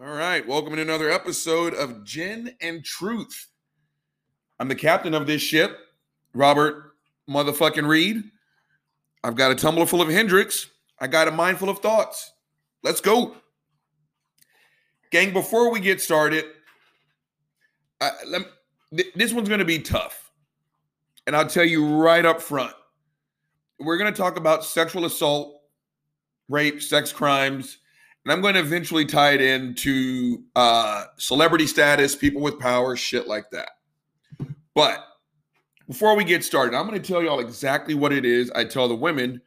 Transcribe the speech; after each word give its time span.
All 0.00 0.14
right, 0.14 0.46
welcome 0.46 0.76
to 0.76 0.80
another 0.82 1.10
episode 1.10 1.74
of 1.74 2.04
Gin 2.04 2.54
and 2.60 2.84
Truth. 2.84 3.48
I'm 4.60 4.68
the 4.68 4.76
captain 4.76 5.12
of 5.12 5.26
this 5.26 5.42
ship, 5.42 5.76
Robert 6.34 6.92
motherfucking 7.28 7.88
Reed. 7.88 8.22
I've 9.24 9.34
got 9.34 9.50
a 9.50 9.56
tumbler 9.56 9.86
full 9.86 10.00
of 10.00 10.08
Hendrick's. 10.08 10.70
I 11.00 11.08
got 11.08 11.26
a 11.26 11.32
mind 11.32 11.58
full 11.58 11.68
of 11.68 11.80
thoughts. 11.80 12.32
Let's 12.84 13.00
go. 13.00 13.34
Gang, 15.10 15.32
before 15.32 15.72
we 15.72 15.80
get 15.80 16.00
started, 16.00 16.44
I, 18.00 18.12
this 19.16 19.32
one's 19.32 19.48
going 19.48 19.58
to 19.58 19.64
be 19.64 19.80
tough. 19.80 20.30
And 21.26 21.34
I'll 21.34 21.48
tell 21.48 21.64
you 21.64 21.84
right 21.84 22.24
up 22.24 22.40
front. 22.40 22.74
We're 23.80 23.98
going 23.98 24.14
to 24.14 24.16
talk 24.16 24.36
about 24.36 24.64
sexual 24.64 25.06
assault, 25.06 25.60
rape, 26.48 26.82
sex 26.82 27.10
crimes, 27.12 27.78
and 28.28 28.34
I'm 28.34 28.42
going 28.42 28.52
to 28.56 28.60
eventually 28.60 29.06
tie 29.06 29.32
it 29.32 29.40
into 29.40 30.44
uh, 30.54 31.06
celebrity 31.16 31.66
status, 31.66 32.14
people 32.14 32.42
with 32.42 32.58
power, 32.58 32.94
shit 32.94 33.26
like 33.26 33.48
that. 33.52 33.70
But 34.74 35.02
before 35.88 36.14
we 36.14 36.24
get 36.24 36.44
started, 36.44 36.76
I'm 36.76 36.86
going 36.86 37.00
to 37.00 37.08
tell 37.08 37.22
y'all 37.22 37.40
exactly 37.40 37.94
what 37.94 38.12
it 38.12 38.26
is 38.26 38.50
I 38.50 38.64
tell 38.64 38.86
the 38.86 38.94
women 38.94 39.40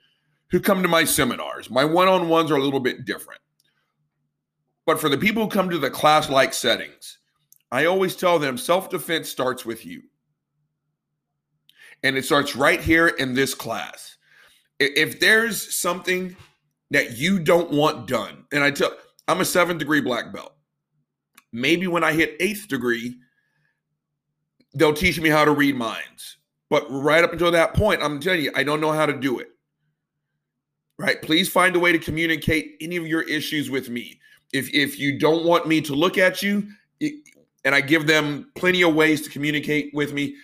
who 0.49 0.59
come 0.59 0.81
to 0.81 0.87
my 0.87 1.03
seminars. 1.03 1.69
My 1.69 1.85
one 1.85 2.07
on 2.07 2.27
ones 2.27 2.49
are 2.49 2.55
a 2.55 2.63
little 2.63 2.79
bit 2.79 3.05
different. 3.05 3.39
But 4.87 4.99
for 4.99 5.09
the 5.09 5.17
people 5.19 5.43
who 5.43 5.49
come 5.49 5.69
to 5.69 5.77
the 5.77 5.91
class 5.91 6.27
like 6.27 6.51
settings, 6.51 7.19
I 7.71 7.85
always 7.85 8.15
tell 8.15 8.39
them 8.39 8.57
self 8.57 8.89
defense 8.89 9.29
starts 9.29 9.63
with 9.63 9.85
you. 9.85 10.01
And 12.01 12.17
it 12.17 12.25
starts 12.25 12.55
right 12.55 12.81
here 12.81 13.09
in 13.09 13.35
this 13.35 13.53
class. 13.53 14.17
If 14.79 15.19
there's 15.19 15.77
something 15.77 16.35
that 16.91 17.17
you 17.17 17.39
don't 17.39 17.71
want 17.71 18.07
done. 18.07 18.45
And 18.51 18.63
I 18.63 18.71
tell 18.71 18.93
I'm 19.27 19.41
a 19.41 19.45
seventh 19.45 19.79
degree 19.79 20.01
black 20.01 20.31
belt. 20.31 20.53
Maybe 21.51 21.87
when 21.87 22.03
I 22.03 22.13
hit 22.13 22.37
eighth 22.39 22.67
degree, 22.67 23.17
they'll 24.75 24.93
teach 24.93 25.19
me 25.19 25.29
how 25.29 25.43
to 25.43 25.51
read 25.51 25.75
minds. 25.75 26.37
But 26.69 26.85
right 26.89 27.23
up 27.23 27.33
until 27.33 27.51
that 27.51 27.73
point, 27.73 28.01
I'm 28.01 28.19
telling 28.19 28.41
you, 28.41 28.51
I 28.55 28.63
don't 28.63 28.79
know 28.79 28.93
how 28.93 29.05
to 29.05 29.13
do 29.13 29.39
it. 29.39 29.49
Right? 30.97 31.21
Please 31.21 31.49
find 31.49 31.75
a 31.75 31.79
way 31.79 31.91
to 31.91 31.99
communicate 31.99 32.77
any 32.79 32.95
of 32.95 33.07
your 33.07 33.23
issues 33.23 33.69
with 33.69 33.89
me. 33.89 34.19
If 34.53 34.73
if 34.73 34.99
you 34.99 35.17
don't 35.17 35.45
want 35.45 35.67
me 35.67 35.81
to 35.81 35.95
look 35.95 36.17
at 36.17 36.41
you, 36.41 36.67
and 37.63 37.75
I 37.75 37.81
give 37.81 38.07
them 38.07 38.51
plenty 38.55 38.83
of 38.83 38.93
ways 38.93 39.21
to 39.21 39.29
communicate 39.29 39.91
with 39.93 40.13
me, 40.13 40.35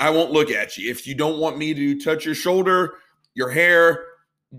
I 0.00 0.10
won't 0.10 0.32
look 0.32 0.50
at 0.50 0.76
you. 0.76 0.90
If 0.90 1.06
you 1.06 1.14
don't 1.14 1.38
want 1.38 1.58
me 1.58 1.74
to 1.74 2.00
touch 2.00 2.24
your 2.24 2.34
shoulder, 2.34 2.94
your 3.34 3.50
hair, 3.50 4.04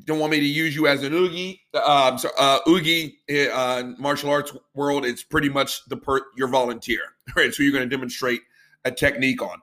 don't 0.05 0.19
want 0.19 0.31
me 0.31 0.39
to 0.39 0.45
use 0.45 0.75
you 0.75 0.87
as 0.87 1.03
an 1.03 1.13
uke. 1.13 1.59
Uh, 1.73 2.15
so, 2.17 2.29
uh, 2.37 2.59
uke 2.67 3.13
uh, 3.51 3.83
martial 3.97 4.29
arts 4.29 4.55
world, 4.75 5.05
it's 5.05 5.23
pretty 5.23 5.49
much 5.49 5.83
the 5.85 5.97
per 5.97 6.21
your 6.37 6.47
volunteer, 6.47 7.01
right? 7.35 7.53
So 7.53 7.63
you're 7.63 7.71
going 7.73 7.87
to 7.89 7.95
demonstrate 7.95 8.41
a 8.85 8.91
technique 8.91 9.41
on. 9.41 9.59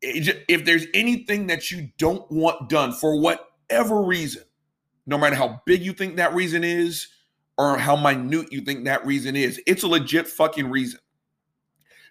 If 0.00 0.64
there's 0.64 0.86
anything 0.94 1.46
that 1.46 1.70
you 1.70 1.90
don't 1.96 2.28
want 2.30 2.68
done 2.68 2.92
for 2.92 3.20
whatever 3.20 4.02
reason, 4.02 4.42
no 5.06 5.16
matter 5.16 5.36
how 5.36 5.62
big 5.64 5.82
you 5.82 5.92
think 5.92 6.16
that 6.16 6.34
reason 6.34 6.64
is 6.64 7.06
or 7.56 7.78
how 7.78 7.96
minute 7.96 8.52
you 8.52 8.62
think 8.62 8.84
that 8.84 9.06
reason 9.06 9.36
is, 9.36 9.60
it's 9.66 9.84
a 9.84 9.88
legit 9.88 10.26
fucking 10.26 10.68
reason. 10.68 10.98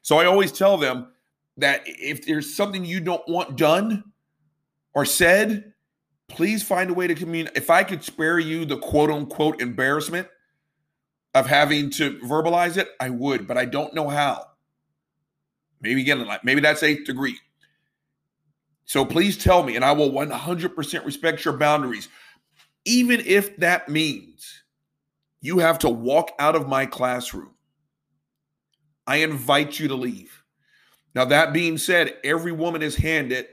So 0.04 0.20
I 0.20 0.26
always 0.26 0.54
tell 0.54 0.78
them 0.78 1.12
that 1.58 1.82
if 1.86 2.26
there's 2.26 2.56
something 2.56 2.86
you 2.86 3.02
don't 3.02 3.28
want 3.28 3.58
done 3.58 4.06
or 4.94 5.06
said, 5.06 5.74
please 6.32 6.64
find 6.64 6.90
a 6.90 6.94
way 6.94 7.08
to 7.08 7.16
communicate. 7.16 7.58
If 7.58 7.70
I 7.70 7.84
could 7.84 8.04
spare 8.04 8.40
you 8.40 8.66
the 8.66 8.78
quote 8.78 9.10
unquote 9.10 9.62
embarrassment 9.62 10.28
of 11.34 11.48
having 11.48 11.90
to 11.92 12.20
verbalize 12.20 12.78
it, 12.78 12.90
I 13.00 13.10
would, 13.10 13.48
but 13.48 13.58
I 13.58 13.66
don't 13.66 13.94
know 13.94 14.10
how. 14.10 14.46
Maybe 15.82 16.02
again, 16.02 16.26
maybe 16.44 16.62
that's 16.62 16.84
eighth 16.84 17.06
degree. 17.06 17.38
So 18.86 19.06
please 19.06 19.38
tell 19.38 19.64
me, 19.64 19.75
and 19.75 19.86
I 19.86 19.94
will 19.94 20.12
100% 20.12 21.06
respect 21.06 21.46
your 21.46 21.58
boundaries, 21.58 22.09
even 22.86 23.22
if 23.25 23.56
that 23.58 23.88
means 23.88 24.63
you 25.40 25.59
have 25.59 25.80
to 25.80 25.90
walk 25.90 26.31
out 26.40 26.56
of 26.56 26.68
my 26.68 26.86
classroom. 26.86 27.52
I 29.08 29.18
invite 29.18 29.80
you 29.80 29.88
to 29.88 29.96
leave. 29.96 30.44
Now, 31.16 31.25
that 31.25 31.52
being 31.52 31.78
said, 31.78 32.16
every 32.24 32.52
woman 32.52 32.81
is 32.81 32.96
handed 32.96 33.48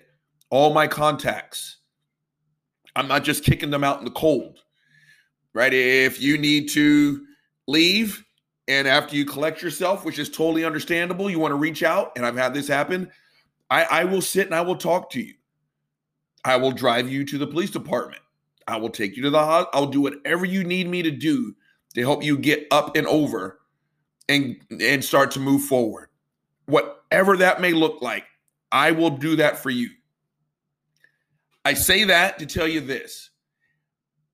all 0.50 0.72
my 0.72 0.86
contacts 0.86 1.77
I'm 2.98 3.06
not 3.08 3.22
just 3.22 3.44
kicking 3.44 3.70
them 3.70 3.84
out 3.84 4.00
in 4.00 4.04
the 4.04 4.10
cold, 4.10 4.58
right? 5.54 5.72
If 5.72 6.20
you 6.20 6.36
need 6.36 6.68
to 6.70 7.24
leave 7.68 8.24
and 8.66 8.88
after 8.88 9.14
you 9.14 9.24
collect 9.24 9.62
yourself, 9.62 10.04
which 10.04 10.18
is 10.18 10.28
totally 10.28 10.64
understandable, 10.64 11.30
you 11.30 11.38
want 11.38 11.52
to 11.52 11.56
reach 11.56 11.84
out, 11.84 12.12
and 12.16 12.26
I've 12.26 12.36
had 12.36 12.52
this 12.52 12.66
happen, 12.66 13.10
I, 13.70 13.84
I 13.84 14.04
will 14.04 14.20
sit 14.20 14.46
and 14.46 14.54
I 14.54 14.62
will 14.62 14.76
talk 14.76 15.10
to 15.10 15.20
you. 15.20 15.34
I 16.44 16.56
will 16.56 16.72
drive 16.72 17.08
you 17.08 17.24
to 17.26 17.38
the 17.38 17.46
police 17.46 17.70
department. 17.70 18.20
I 18.66 18.76
will 18.76 18.90
take 18.90 19.16
you 19.16 19.22
to 19.22 19.30
the 19.30 19.38
hospital. 19.38 19.80
I'll 19.80 19.90
do 19.90 20.00
whatever 20.00 20.44
you 20.44 20.64
need 20.64 20.88
me 20.88 21.02
to 21.02 21.10
do 21.10 21.54
to 21.94 22.00
help 22.00 22.24
you 22.24 22.36
get 22.36 22.66
up 22.70 22.96
and 22.96 23.06
over 23.06 23.60
and 24.28 24.56
and 24.80 25.04
start 25.04 25.30
to 25.32 25.40
move 25.40 25.62
forward. 25.62 26.08
Whatever 26.66 27.36
that 27.38 27.60
may 27.60 27.72
look 27.72 28.02
like, 28.02 28.24
I 28.72 28.90
will 28.90 29.10
do 29.10 29.36
that 29.36 29.58
for 29.58 29.70
you. 29.70 29.88
I 31.68 31.74
say 31.74 32.04
that 32.04 32.38
to 32.38 32.46
tell 32.46 32.66
you 32.66 32.80
this. 32.80 33.28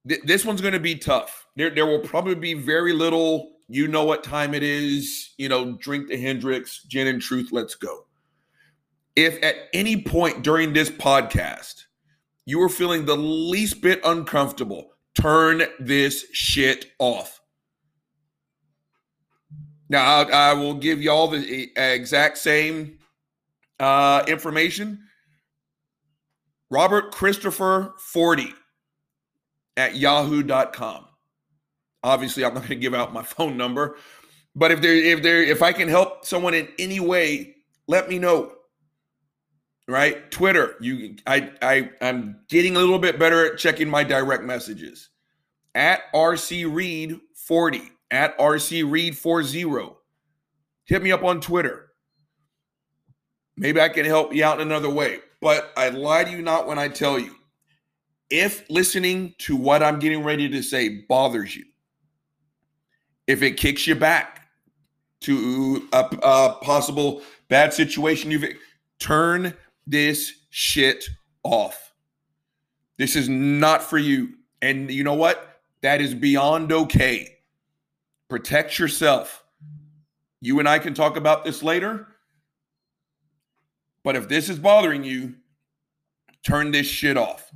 Th- 0.08 0.20
this 0.22 0.44
one's 0.44 0.60
going 0.60 0.74
to 0.74 0.78
be 0.78 0.94
tough. 0.94 1.48
There, 1.56 1.68
there 1.68 1.84
will 1.84 1.98
probably 1.98 2.36
be 2.36 2.54
very 2.54 2.92
little, 2.92 3.56
you 3.66 3.88
know 3.88 4.04
what 4.04 4.22
time 4.22 4.54
it 4.54 4.62
is, 4.62 5.34
you 5.36 5.48
know, 5.48 5.72
drink 5.72 6.06
the 6.06 6.16
Hendrick's, 6.16 6.84
gin 6.84 7.08
and 7.08 7.20
truth, 7.20 7.48
let's 7.50 7.74
go. 7.74 8.06
If 9.16 9.42
at 9.42 9.56
any 9.72 10.00
point 10.00 10.44
during 10.44 10.72
this 10.72 10.90
podcast 10.90 11.86
you 12.46 12.62
are 12.62 12.68
feeling 12.68 13.04
the 13.04 13.16
least 13.16 13.80
bit 13.80 14.00
uncomfortable, 14.04 14.90
turn 15.20 15.64
this 15.80 16.26
shit 16.32 16.92
off. 17.00 17.40
Now, 19.88 20.04
I, 20.04 20.50
I 20.50 20.52
will 20.52 20.74
give 20.74 21.02
you 21.02 21.10
all 21.10 21.26
the 21.26 21.72
exact 21.76 22.38
same 22.38 23.00
uh, 23.80 24.22
information 24.28 25.03
Robert 26.70 27.12
Christopher 27.12 27.94
40 27.98 28.52
at 29.76 29.96
yahoo.com. 29.96 31.06
Obviously, 32.02 32.44
I'm 32.44 32.54
not 32.54 32.60
going 32.60 32.70
to 32.70 32.76
give 32.76 32.94
out 32.94 33.12
my 33.12 33.22
phone 33.22 33.56
number, 33.56 33.96
but 34.54 34.70
if 34.70 34.80
there 34.80 34.94
if 34.94 35.22
there 35.22 35.42
if 35.42 35.62
I 35.62 35.72
can 35.72 35.88
help 35.88 36.24
someone 36.24 36.54
in 36.54 36.68
any 36.78 37.00
way, 37.00 37.56
let 37.86 38.08
me 38.08 38.18
know. 38.18 38.52
Right? 39.86 40.30
Twitter, 40.30 40.76
you 40.80 41.16
I 41.26 41.50
I 41.60 41.90
I'm 42.00 42.40
getting 42.48 42.76
a 42.76 42.80
little 42.80 42.98
bit 42.98 43.18
better 43.18 43.52
at 43.52 43.58
checking 43.58 43.88
my 43.88 44.02
direct 44.04 44.44
messages. 44.44 45.10
At 45.74 46.12
RC 46.14 46.72
Reed 46.72 47.18
40, 47.34 47.82
at 48.10 48.38
RC 48.38 48.88
Reed 48.88 49.18
40. 49.18 49.96
Hit 50.84 51.02
me 51.02 51.12
up 51.12 51.24
on 51.24 51.40
Twitter. 51.40 51.90
Maybe 53.56 53.80
I 53.80 53.88
can 53.88 54.04
help 54.04 54.34
you 54.34 54.44
out 54.44 54.60
in 54.60 54.66
another 54.66 54.90
way. 54.90 55.18
But 55.40 55.72
I 55.76 55.90
lie 55.90 56.24
to 56.24 56.30
you 56.30 56.42
not 56.42 56.66
when 56.66 56.78
I 56.78 56.88
tell 56.88 57.18
you. 57.18 57.34
If 58.30 58.68
listening 58.70 59.34
to 59.38 59.54
what 59.54 59.82
I'm 59.82 59.98
getting 59.98 60.24
ready 60.24 60.48
to 60.48 60.62
say 60.62 61.00
bothers 61.08 61.54
you, 61.54 61.64
if 63.26 63.42
it 63.42 63.56
kicks 63.56 63.86
you 63.86 63.94
back 63.94 64.48
to 65.20 65.88
a, 65.92 66.08
a 66.22 66.58
possible 66.62 67.22
bad 67.48 67.72
situation, 67.72 68.30
you've 68.30 68.44
turn 68.98 69.54
this 69.86 70.32
shit 70.50 71.08
off. 71.42 71.92
This 72.96 73.16
is 73.16 73.28
not 73.28 73.82
for 73.82 73.98
you. 73.98 74.34
And 74.62 74.90
you 74.90 75.04
know 75.04 75.14
what? 75.14 75.60
That 75.82 76.00
is 76.00 76.14
beyond 76.14 76.72
okay. 76.72 77.36
Protect 78.28 78.78
yourself. 78.78 79.44
You 80.40 80.58
and 80.58 80.68
I 80.68 80.78
can 80.78 80.94
talk 80.94 81.16
about 81.16 81.44
this 81.44 81.62
later. 81.62 82.08
But 84.04 84.16
if 84.16 84.28
this 84.28 84.48
is 84.48 84.58
bothering 84.58 85.02
you, 85.02 85.34
turn 86.44 86.70
this 86.70 86.86
shit 86.86 87.16
off. 87.16 87.50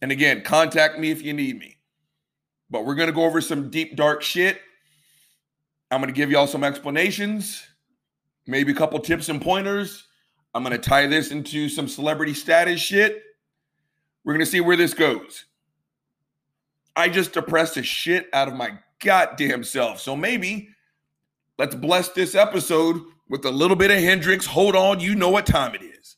And 0.00 0.12
again, 0.12 0.42
contact 0.42 0.98
me 0.98 1.10
if 1.10 1.22
you 1.22 1.32
need 1.32 1.58
me. 1.58 1.76
But 2.70 2.86
we're 2.86 2.94
going 2.94 3.08
to 3.08 3.12
go 3.12 3.24
over 3.24 3.40
some 3.40 3.70
deep, 3.70 3.96
dark 3.96 4.22
shit. 4.22 4.60
I'm 5.90 6.00
going 6.00 6.12
to 6.12 6.16
give 6.16 6.30
y'all 6.30 6.46
some 6.46 6.64
explanations, 6.64 7.64
maybe 8.46 8.72
a 8.72 8.74
couple 8.74 8.98
tips 9.00 9.28
and 9.28 9.40
pointers. 9.40 10.04
I'm 10.54 10.62
going 10.62 10.72
to 10.72 10.78
tie 10.78 11.06
this 11.06 11.30
into 11.30 11.68
some 11.68 11.88
celebrity 11.88 12.34
status 12.34 12.80
shit. 12.80 13.22
We're 14.24 14.32
going 14.32 14.44
to 14.44 14.50
see 14.50 14.60
where 14.60 14.76
this 14.76 14.94
goes. 14.94 15.44
I 16.96 17.08
just 17.08 17.32
depressed 17.32 17.74
the 17.74 17.82
shit 17.82 18.28
out 18.32 18.48
of 18.48 18.54
my 18.54 18.78
goddamn 19.00 19.64
self. 19.64 20.00
So 20.00 20.16
maybe 20.16 20.70
let's 21.58 21.74
bless 21.74 22.08
this 22.08 22.34
episode 22.34 23.00
with 23.28 23.44
a 23.44 23.50
little 23.50 23.76
bit 23.76 23.90
of 23.90 23.98
Hendrick's. 23.98 24.46
Hold 24.46 24.76
on, 24.76 25.00
you 25.00 25.14
know 25.14 25.30
what 25.30 25.46
time 25.46 25.74
it 25.74 25.82
is. 25.82 26.16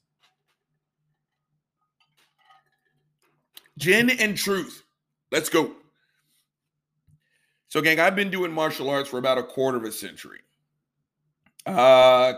Gin 3.79 4.11
and 4.11 4.37
truth. 4.37 4.85
Let's 5.31 5.49
go. 5.49 5.73
So, 7.69 7.81
gang, 7.83 8.01
I've 8.01 8.17
been 8.17 8.31
doing 8.31 8.51
martial 8.51 8.89
arts 8.91 9.09
for 9.09 9.19
about 9.19 9.39
a 9.39 9.43
quarter 9.43 9.77
of 9.77 9.85
a 9.85 9.93
century. 9.93 10.41
Uh, 11.67 12.33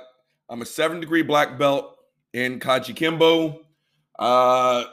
I'm 0.48 0.60
a 0.60 0.66
seven 0.66 1.00
degree 1.00 1.22
black 1.22 1.56
belt 1.56 1.96
in 2.32 2.58
Kajukenbo. 2.58 3.60
Uh, 4.18 4.84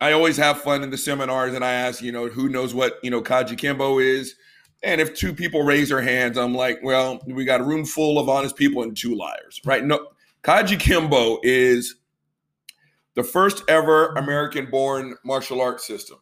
I 0.00 0.12
always 0.12 0.36
have 0.36 0.60
fun 0.60 0.82
in 0.82 0.90
the 0.90 0.98
seminars 0.98 1.54
and 1.54 1.64
I 1.64 1.72
ask, 1.72 2.02
you 2.02 2.12
know, 2.12 2.28
who 2.28 2.48
knows 2.48 2.74
what, 2.74 2.98
you 3.02 3.10
know, 3.10 3.22
Kajukenbo 3.22 4.02
is. 4.02 4.34
And 4.82 5.00
if 5.00 5.14
two 5.14 5.32
people 5.32 5.62
raise 5.62 5.90
their 5.90 6.02
hands, 6.02 6.36
I'm 6.36 6.54
like, 6.54 6.80
well, 6.82 7.20
we 7.26 7.44
got 7.44 7.60
a 7.60 7.64
room 7.64 7.84
full 7.84 8.18
of 8.18 8.28
honest 8.28 8.56
people 8.56 8.82
and 8.82 8.96
two 8.96 9.14
liars, 9.14 9.60
right? 9.64 9.84
No, 9.84 10.08
Kajukenbo 10.42 11.38
is 11.42 11.96
the 13.14 13.22
first 13.22 13.62
ever 13.68 14.08
American 14.14 14.66
born 14.70 15.16
martial 15.24 15.60
arts 15.60 15.86
system. 15.86 16.18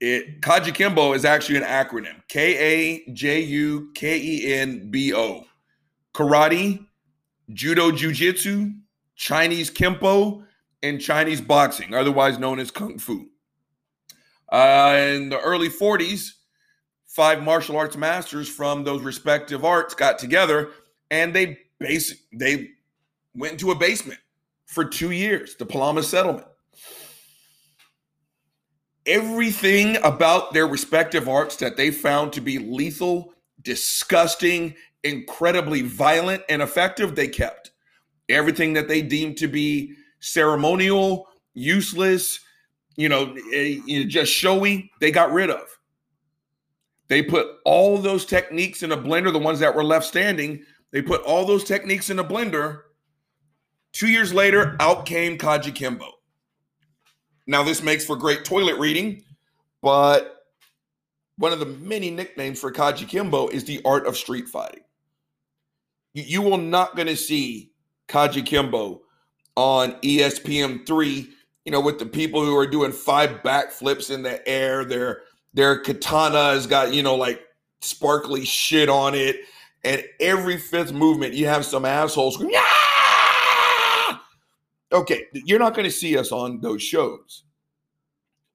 It 0.00 0.40
Kajukenbo 0.40 1.14
is 1.14 1.24
actually 1.24 1.58
an 1.58 1.64
acronym 1.64 2.26
K 2.28 3.04
A 3.06 3.12
J 3.12 3.40
U 3.40 3.90
K 3.94 4.18
E 4.18 4.54
N 4.54 4.90
B 4.90 5.14
O. 5.14 5.44
Karate, 6.14 6.84
Judo 7.52 7.90
Jiu 7.90 8.12
Jitsu, 8.12 8.72
Chinese 9.16 9.70
Kempo, 9.70 10.44
and 10.82 11.00
Chinese 11.00 11.40
boxing, 11.40 11.94
otherwise 11.94 12.38
known 12.38 12.58
as 12.58 12.70
Kung 12.70 12.98
Fu. 12.98 13.28
Uh, 14.50 14.96
in 14.98 15.30
the 15.30 15.40
early 15.40 15.70
40s, 15.70 16.32
five 17.12 17.42
martial 17.42 17.76
arts 17.76 17.96
masters 17.96 18.48
from 18.48 18.84
those 18.84 19.02
respective 19.02 19.66
arts 19.66 19.94
got 19.94 20.18
together 20.18 20.70
and 21.10 21.34
they 21.34 21.58
basic 21.78 22.18
they 22.32 22.70
went 23.34 23.52
into 23.52 23.70
a 23.70 23.74
basement 23.74 24.18
for 24.64 24.84
two 24.84 25.10
years, 25.10 25.54
the 25.56 25.66
Palama 25.66 26.02
settlement. 26.02 26.46
Everything 29.04 29.98
about 30.04 30.54
their 30.54 30.66
respective 30.66 31.28
arts 31.28 31.56
that 31.56 31.76
they 31.76 31.90
found 31.90 32.32
to 32.32 32.40
be 32.40 32.58
lethal, 32.58 33.34
disgusting, 33.60 34.74
incredibly 35.04 35.82
violent, 35.82 36.42
and 36.48 36.62
effective, 36.62 37.14
they 37.14 37.28
kept. 37.28 37.72
Everything 38.28 38.72
that 38.72 38.88
they 38.88 39.02
deemed 39.02 39.36
to 39.38 39.48
be 39.48 39.94
ceremonial, 40.20 41.28
useless, 41.52 42.40
you 42.96 43.08
know, 43.08 43.36
eh, 43.52 44.04
just 44.06 44.32
showy, 44.32 44.90
they 45.00 45.10
got 45.10 45.32
rid 45.32 45.50
of. 45.50 45.66
They 47.12 47.22
put 47.22 47.58
all 47.66 47.98
those 47.98 48.24
techniques 48.24 48.82
in 48.82 48.90
a 48.90 48.96
blender, 48.96 49.30
the 49.30 49.38
ones 49.38 49.58
that 49.58 49.74
were 49.74 49.84
left 49.84 50.06
standing, 50.06 50.64
they 50.92 51.02
put 51.02 51.20
all 51.24 51.44
those 51.44 51.62
techniques 51.62 52.08
in 52.08 52.18
a 52.18 52.24
blender. 52.24 52.84
Two 53.92 54.08
years 54.08 54.32
later, 54.32 54.78
out 54.80 55.04
came 55.04 55.36
Kajukenbo. 55.36 56.08
Now, 57.46 57.64
this 57.64 57.82
makes 57.82 58.06
for 58.06 58.16
great 58.16 58.46
toilet 58.46 58.78
reading, 58.78 59.24
but 59.82 60.46
one 61.36 61.52
of 61.52 61.60
the 61.60 61.66
many 61.66 62.10
nicknames 62.10 62.58
for 62.58 62.72
Kajukenbo 62.72 63.52
is 63.52 63.64
the 63.64 63.82
art 63.84 64.06
of 64.06 64.16
street 64.16 64.48
fighting. 64.48 64.84
You, 66.14 66.22
you 66.22 66.40
will 66.40 66.56
not 66.56 66.96
going 66.96 67.08
to 67.08 67.16
see 67.16 67.72
Kajukenbo 68.08 69.00
on 69.56 70.00
ESPN3, 70.00 71.28
you 71.66 71.72
know, 71.72 71.80
with 71.82 71.98
the 71.98 72.06
people 72.06 72.42
who 72.42 72.56
are 72.56 72.66
doing 72.66 72.90
five 72.90 73.42
backflips 73.42 74.10
in 74.10 74.22
the 74.22 74.48
air. 74.48 74.86
Their 74.86 75.24
their 75.54 75.78
katana 75.78 76.52
has 76.52 76.66
got, 76.66 76.94
you 76.94 77.02
know, 77.02 77.16
like 77.16 77.42
sparkly 77.80 78.44
shit 78.44 78.88
on 78.88 79.14
it. 79.14 79.36
And 79.84 80.04
every 80.20 80.58
fifth 80.58 80.92
movement, 80.92 81.34
you 81.34 81.46
have 81.46 81.64
some 81.64 81.84
assholes 81.84 82.34
screaming, 82.34 82.60
Okay, 84.92 85.24
you're 85.32 85.58
not 85.58 85.74
going 85.74 85.86
to 85.86 85.90
see 85.90 86.18
us 86.18 86.32
on 86.32 86.60
those 86.60 86.82
shows. 86.82 87.44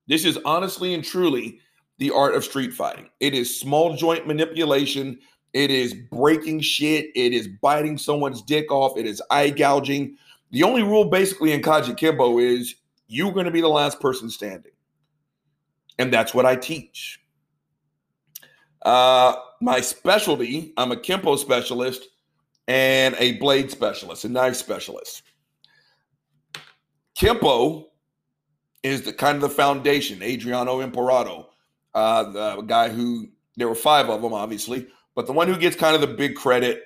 This 0.07 0.23
is 0.23 0.37
honestly 0.45 0.93
and 0.93 1.03
truly 1.03 1.59
the 1.97 2.11
art 2.11 2.35
of 2.35 2.43
street 2.43 2.73
fighting. 2.73 3.09
It 3.19 3.33
is 3.33 3.59
small 3.59 3.95
joint 3.95 4.27
manipulation. 4.27 5.19
It 5.53 5.71
is 5.71 5.95
breaking 6.11 6.61
shit. 6.61 7.07
It 7.15 7.33
is 7.33 7.47
biting 7.61 7.97
someone's 7.97 8.43
dick 8.43 8.71
off. 8.71 8.97
It 8.97 9.07
is 9.07 9.21
eye 9.31 9.49
gouging. 9.49 10.15
The 10.51 10.63
only 10.63 10.83
rule 10.83 11.09
basically 11.09 11.53
in 11.53 11.61
Kajukenbo 11.61 12.41
is 12.41 12.75
you're 13.07 13.33
going 13.33 13.45
to 13.45 13.51
be 13.51 13.61
the 13.61 13.67
last 13.67 13.99
person 13.99 14.29
standing. 14.29 14.71
And 15.99 16.13
that's 16.13 16.33
what 16.33 16.45
I 16.45 16.55
teach. 16.55 17.19
Uh, 18.83 19.35
my 19.61 19.81
specialty, 19.81 20.73
I'm 20.77 20.91
a 20.91 20.95
Kempo 20.95 21.37
specialist 21.37 22.07
and 22.67 23.15
a 23.19 23.33
blade 23.33 23.71
specialist, 23.71 24.25
a 24.25 24.29
knife 24.29 24.55
specialist. 24.55 25.23
Kempo 27.17 27.85
is 28.83 29.01
the 29.01 29.13
kind 29.13 29.35
of 29.35 29.41
the 29.41 29.49
foundation. 29.49 30.21
Adriano 30.21 30.81
Emperado, 30.81 31.47
uh, 31.95 32.23
the 32.31 32.61
guy 32.61 32.89
who 32.89 33.27
there 33.55 33.67
were 33.67 33.75
five 33.75 34.09
of 34.09 34.21
them, 34.21 34.33
obviously, 34.33 34.87
but 35.15 35.25
the 35.25 35.33
one 35.33 35.47
who 35.47 35.57
gets 35.57 35.75
kind 35.75 35.95
of 35.95 36.01
the 36.01 36.07
big 36.07 36.35
credit 36.35 36.83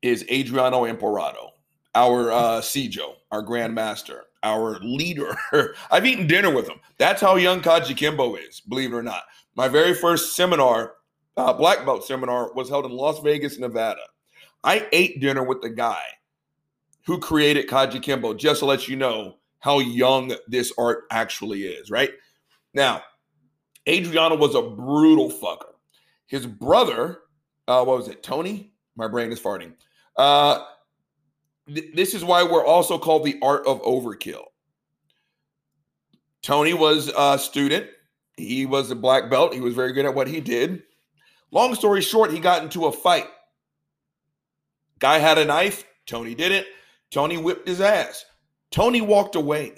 is 0.00 0.24
Adriano 0.30 0.84
Emperado, 0.84 1.50
our 1.96 2.30
uh, 2.30 2.60
Sijo, 2.60 3.14
our 3.32 3.42
grandmaster, 3.42 4.20
our 4.42 4.78
leader. 4.80 5.34
I've 5.90 6.04
eaten 6.04 6.26
dinner 6.26 6.54
with 6.54 6.68
him. 6.68 6.78
That's 6.98 7.22
how 7.22 7.36
young 7.36 7.62
Kajukenbo 7.62 8.38
is, 8.46 8.60
believe 8.60 8.92
it 8.92 8.96
or 8.96 9.02
not. 9.02 9.22
My 9.56 9.66
very 9.66 9.94
first 9.94 10.36
seminar, 10.36 10.92
uh, 11.38 11.54
black 11.54 11.86
belt 11.86 12.06
seminar, 12.06 12.52
was 12.52 12.68
held 12.68 12.84
in 12.84 12.92
Las 12.92 13.20
Vegas, 13.20 13.58
Nevada. 13.58 14.02
I 14.62 14.86
ate 14.92 15.20
dinner 15.20 15.42
with 15.42 15.62
the 15.62 15.70
guy 15.70 16.02
who 17.06 17.18
created 17.18 17.66
Kajukenbo, 17.66 18.36
just 18.36 18.60
to 18.60 18.66
let 18.66 18.88
you 18.88 18.96
know 18.96 19.36
how 19.60 19.78
young 19.78 20.34
this 20.48 20.72
art 20.76 21.04
actually 21.10 21.62
is, 21.62 21.90
right? 21.90 22.10
Now, 22.74 23.02
Adriano 23.88 24.36
was 24.36 24.54
a 24.54 24.60
brutal 24.60 25.30
fucker. 25.30 25.72
His 26.26 26.46
brother, 26.46 27.20
uh, 27.68 27.84
what 27.84 27.96
was 27.96 28.08
it, 28.08 28.22
Tony? 28.22 28.74
My 28.96 29.08
brain 29.08 29.32
is 29.32 29.40
farting. 29.40 29.72
Uh, 30.16 30.64
th- 31.72 31.94
this 31.94 32.14
is 32.14 32.24
why 32.24 32.42
we're 32.42 32.64
also 32.64 32.98
called 32.98 33.24
the 33.24 33.38
art 33.42 33.66
of 33.66 33.82
overkill. 33.82 34.44
Tony 36.42 36.74
was 36.74 37.10
a 37.16 37.38
student. 37.38 37.86
He 38.36 38.66
was 38.66 38.90
a 38.90 38.96
black 38.96 39.30
belt. 39.30 39.54
He 39.54 39.60
was 39.60 39.74
very 39.74 39.92
good 39.92 40.04
at 40.04 40.14
what 40.14 40.28
he 40.28 40.40
did. 40.40 40.82
Long 41.50 41.74
story 41.74 42.02
short, 42.02 42.32
he 42.32 42.38
got 42.38 42.62
into 42.62 42.86
a 42.86 42.92
fight. 42.92 43.26
Guy 44.98 45.18
had 45.18 45.38
a 45.38 45.44
knife. 45.44 45.84
Tony 46.06 46.34
didn't. 46.34 46.66
Tony 47.10 47.36
whipped 47.36 47.68
his 47.68 47.80
ass. 47.80 48.24
Tony 48.70 49.00
walked 49.00 49.36
away. 49.36 49.72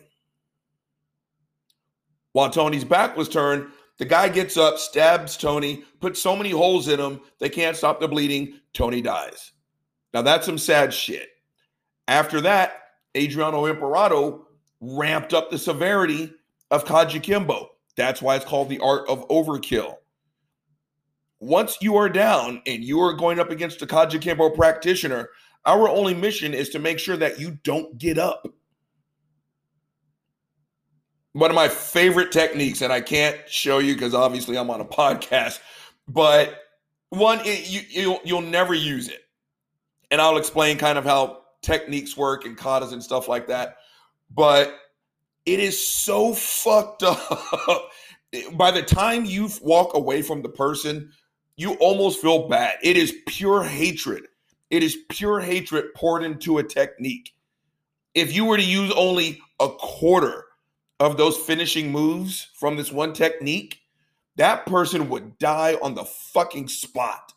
While 2.33 2.51
Tony's 2.51 2.85
back 2.85 3.17
was 3.17 3.29
turned, 3.29 3.69
the 3.99 4.05
guy 4.05 4.29
gets 4.29 4.57
up, 4.57 4.79
stabs 4.79 5.37
Tony, 5.37 5.85
puts 6.01 6.23
so 6.23 6.37
many 6.37 6.51
holes 6.51 6.89
in 6.89 7.01
him, 7.01 7.21
they 7.41 7.49
can't 7.49 7.77
stop 7.77 8.01
the 8.01 8.09
bleeding. 8.09 8.61
Tony 8.73 9.03
dies. 9.03 9.53
Now, 10.15 10.23
that's 10.23 10.47
some 10.47 10.59
sad 10.59 10.95
shit. 10.95 11.29
After 12.09 12.41
that, 12.41 12.83
Adriano 13.17 13.73
Emperado 13.73 14.41
ramped 14.81 15.33
up 15.35 15.51
the 15.51 15.59
severity 15.59 16.33
of 16.71 16.85
Kaji. 16.85 17.69
That's 17.97 18.23
why 18.23 18.37
it's 18.37 18.45
called 18.45 18.69
the 18.69 18.81
art 18.81 19.09
of 19.09 19.29
overkill. 19.29 19.97
Once 21.41 21.79
you 21.81 21.97
are 21.97 22.09
down 22.09 22.63
and 22.67 22.83
you 22.83 23.01
are 23.01 23.13
going 23.13 23.39
up 23.39 23.51
against 23.51 23.83
a 23.83 23.87
Kaji 23.87 24.55
practitioner, 24.57 25.29
our 25.65 25.89
only 25.89 26.15
mission 26.15 26.55
is 26.55 26.71
to 26.71 26.79
make 26.79 26.99
sure 26.99 27.17
that 27.17 27.39
you 27.39 27.59
don't 27.63 27.99
get 27.99 28.19
up 28.19 28.49
one 31.39 31.51
of 31.51 31.55
my 31.55 31.69
favorite 31.69 32.33
techniques, 32.33 32.83
and 32.83 32.93
I 32.93 33.01
can't 33.01 33.37
show 33.49 33.79
you 33.79 33.95
because 33.95 34.15
obviously 34.15 34.59
I'm 34.59 34.71
on 34.71 34.81
a 34.81 34.85
podcast, 34.85 35.61
but 36.09 36.63
one 37.11 37.41
it, 37.45 37.69
you 37.69 37.81
you'll, 37.89 38.21
you'll 38.25 38.41
never 38.41 38.75
use 38.75 39.09
it, 39.09 39.21
and 40.11 40.21
I'll 40.21 40.37
explain 40.37 40.79
kind 40.79 40.99
of 40.99 41.05
how 41.05 41.43
techniques 41.69 42.17
work 42.17 42.47
and 42.47 42.57
katas 42.57 42.93
and 42.93 43.03
stuff 43.03 43.29
like 43.29 43.47
that. 43.49 43.77
But 44.35 44.75
it 45.45 45.61
is 45.61 45.85
so 45.85 46.33
fucked 46.33 47.03
up. 47.03 47.91
By 48.53 48.71
the 48.71 48.83
time 48.83 49.25
you 49.25 49.49
walk 49.63 49.95
away 49.95 50.23
from 50.23 50.43
the 50.43 50.49
person, 50.49 51.13
you 51.57 51.75
almost 51.75 52.21
feel 52.21 52.49
bad. 52.49 52.77
It 52.83 52.97
is 52.97 53.15
pure 53.27 53.63
hatred. 53.63 54.25
It 54.71 54.83
is 54.83 54.99
pure 55.09 55.41
hatred 55.41 55.95
poured 55.95 56.23
into 56.23 56.59
a 56.59 56.63
technique. 56.63 57.35
If 58.15 58.35
you 58.35 58.45
were 58.45 58.57
to 58.57 58.63
use 58.63 58.93
only 58.97 59.41
a 59.61 59.69
quarter 59.69 60.45
of 61.01 61.17
those 61.17 61.37
finishing 61.37 61.93
moves 61.93 62.49
from 62.55 62.77
this 62.77 62.93
one 62.93 63.13
technique, 63.13 63.81
that 64.37 64.67
person 64.67 65.09
would 65.09 65.39
die 65.39 65.77
on 65.83 65.95
the 65.95 66.05
fucking 66.05 66.69
spot. 66.69 67.33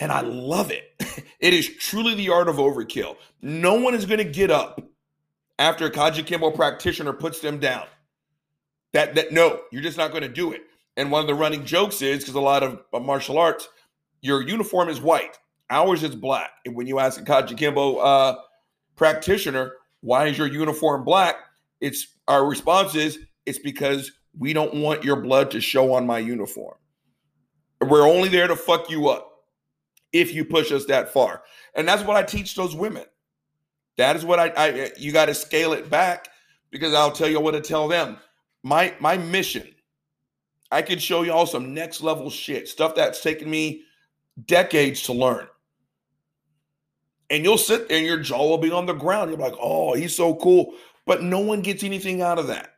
And 0.00 0.12
I 0.12 0.20
love 0.20 0.70
it. 0.70 0.84
It 1.38 1.52
is 1.52 1.68
truly 1.76 2.14
the 2.14 2.30
art 2.30 2.48
of 2.48 2.56
overkill. 2.56 3.16
No 3.42 3.74
one 3.74 3.94
is 3.94 4.06
going 4.06 4.18
to 4.18 4.24
get 4.24 4.50
up 4.50 4.80
after 5.58 5.86
a 5.86 5.90
Kajukenbo 5.90 6.54
practitioner 6.54 7.12
puts 7.12 7.40
them 7.40 7.58
down. 7.58 7.86
That 8.94 9.14
that 9.16 9.32
no, 9.32 9.60
you're 9.70 9.82
just 9.82 9.98
not 9.98 10.10
going 10.10 10.22
to 10.22 10.28
do 10.28 10.52
it. 10.52 10.62
And 10.96 11.10
one 11.10 11.20
of 11.20 11.26
the 11.26 11.34
running 11.34 11.64
jokes 11.64 12.00
is 12.00 12.20
because 12.20 12.34
a 12.34 12.40
lot 12.40 12.62
of, 12.62 12.80
martial 13.04 13.38
arts, 13.38 13.68
your 14.22 14.42
uniform 14.42 14.88
is 14.88 15.00
white, 15.00 15.38
ours 15.68 16.02
is 16.02 16.16
black. 16.16 16.50
And 16.64 16.74
when 16.74 16.86
you 16.86 16.98
ask 16.98 17.20
a 17.20 17.24
Kajukenbo 17.24 17.98
uh, 18.02 18.38
practitioner, 18.96 19.72
why 20.00 20.26
is 20.26 20.38
your 20.38 20.46
uniform 20.46 21.04
black? 21.04 21.36
It's 21.80 22.06
our 22.26 22.46
response 22.46 22.94
is 22.94 23.18
it's 23.44 23.58
because 23.58 24.10
we 24.38 24.54
don't 24.54 24.74
want 24.74 25.04
your 25.04 25.16
blood 25.16 25.50
to 25.50 25.60
show 25.60 25.92
on 25.92 26.06
my 26.06 26.18
uniform. 26.18 26.76
We're 27.80 28.08
only 28.08 28.30
there 28.30 28.48
to 28.48 28.56
fuck 28.56 28.88
you 28.90 29.08
up 29.08 29.30
if 30.12 30.34
you 30.34 30.44
push 30.44 30.72
us 30.72 30.86
that 30.86 31.12
far. 31.12 31.42
And 31.74 31.86
that's 31.86 32.02
what 32.02 32.16
I 32.16 32.22
teach 32.22 32.54
those 32.54 32.74
women. 32.74 33.04
That 33.96 34.16
is 34.16 34.24
what 34.24 34.38
I, 34.38 34.48
I 34.56 34.90
you 34.98 35.12
got 35.12 35.26
to 35.26 35.34
scale 35.34 35.72
it 35.72 35.88
back 35.88 36.28
because 36.70 36.94
I'll 36.94 37.12
tell 37.12 37.28
you 37.28 37.40
what 37.40 37.52
to 37.52 37.60
tell 37.60 37.88
them. 37.88 38.18
My 38.62 38.94
my 39.00 39.16
mission, 39.16 39.74
I 40.70 40.82
can 40.82 40.98
show 40.98 41.22
you 41.22 41.32
all 41.32 41.46
some 41.46 41.72
next 41.74 42.02
level 42.02 42.30
shit, 42.30 42.68
stuff 42.68 42.94
that's 42.94 43.22
taken 43.22 43.48
me 43.48 43.82
decades 44.44 45.02
to 45.04 45.12
learn. 45.12 45.46
And 47.30 47.42
you'll 47.42 47.58
sit 47.58 47.88
there 47.88 47.98
and 47.98 48.06
your 48.06 48.20
jaw 48.20 48.48
will 48.48 48.58
be 48.58 48.70
on 48.70 48.86
the 48.86 48.92
ground. 48.92 49.30
You're 49.30 49.40
like, 49.40 49.56
oh, 49.60 49.94
he's 49.94 50.14
so 50.14 50.34
cool. 50.36 50.74
But 51.06 51.22
no 51.22 51.40
one 51.40 51.60
gets 51.60 51.82
anything 51.82 52.22
out 52.22 52.38
of 52.38 52.46
that. 52.48 52.74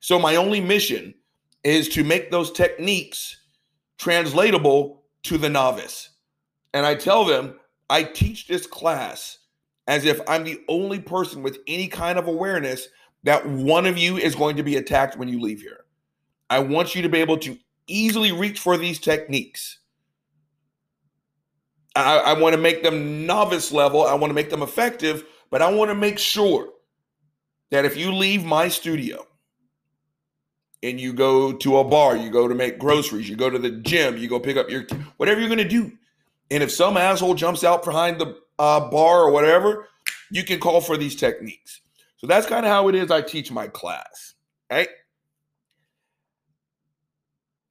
So 0.00 0.18
my 0.18 0.36
only 0.36 0.60
mission 0.60 1.14
is 1.64 1.88
to 1.90 2.04
make 2.04 2.30
those 2.30 2.52
techniques 2.52 3.40
translatable 3.98 5.04
to 5.24 5.38
the 5.38 5.48
novice. 5.48 6.10
And 6.76 6.84
I 6.84 6.94
tell 6.94 7.24
them, 7.24 7.54
I 7.88 8.02
teach 8.02 8.48
this 8.48 8.66
class 8.66 9.38
as 9.86 10.04
if 10.04 10.20
I'm 10.28 10.44
the 10.44 10.60
only 10.68 11.00
person 11.00 11.42
with 11.42 11.60
any 11.66 11.88
kind 11.88 12.18
of 12.18 12.28
awareness 12.28 12.88
that 13.22 13.48
one 13.48 13.86
of 13.86 13.96
you 13.96 14.18
is 14.18 14.34
going 14.34 14.56
to 14.56 14.62
be 14.62 14.76
attacked 14.76 15.16
when 15.16 15.26
you 15.26 15.40
leave 15.40 15.62
here. 15.62 15.86
I 16.50 16.58
want 16.58 16.94
you 16.94 17.00
to 17.00 17.08
be 17.08 17.16
able 17.16 17.38
to 17.38 17.56
easily 17.86 18.30
reach 18.30 18.60
for 18.60 18.76
these 18.76 18.98
techniques. 18.98 19.78
I, 21.94 22.18
I 22.18 22.32
want 22.34 22.54
to 22.54 22.60
make 22.60 22.82
them 22.82 23.24
novice 23.24 23.72
level. 23.72 24.02
I 24.02 24.12
want 24.12 24.28
to 24.28 24.34
make 24.34 24.50
them 24.50 24.60
effective, 24.60 25.24
but 25.50 25.62
I 25.62 25.72
want 25.72 25.90
to 25.90 25.94
make 25.94 26.18
sure 26.18 26.68
that 27.70 27.86
if 27.86 27.96
you 27.96 28.12
leave 28.12 28.44
my 28.44 28.68
studio 28.68 29.26
and 30.82 31.00
you 31.00 31.14
go 31.14 31.54
to 31.54 31.78
a 31.78 31.84
bar, 31.84 32.18
you 32.18 32.28
go 32.28 32.46
to 32.46 32.54
make 32.54 32.78
groceries, 32.78 33.30
you 33.30 33.34
go 33.34 33.48
to 33.48 33.58
the 33.58 33.70
gym, 33.70 34.18
you 34.18 34.28
go 34.28 34.38
pick 34.38 34.58
up 34.58 34.68
your 34.68 34.84
whatever 35.16 35.40
you're 35.40 35.48
going 35.48 35.56
to 35.56 35.66
do. 35.66 35.90
And 36.50 36.62
if 36.62 36.70
some 36.70 36.96
asshole 36.96 37.34
jumps 37.34 37.64
out 37.64 37.84
behind 37.84 38.20
the 38.20 38.36
uh, 38.58 38.88
bar 38.88 39.22
or 39.22 39.30
whatever, 39.30 39.88
you 40.30 40.44
can 40.44 40.60
call 40.60 40.80
for 40.80 40.96
these 40.96 41.16
techniques. 41.16 41.80
So 42.18 42.26
that's 42.26 42.46
kind 42.46 42.64
of 42.64 42.72
how 42.72 42.88
it 42.88 42.94
is 42.94 43.10
I 43.10 43.22
teach 43.22 43.50
my 43.50 43.68
class. 43.68 44.34
Right? 44.70 44.88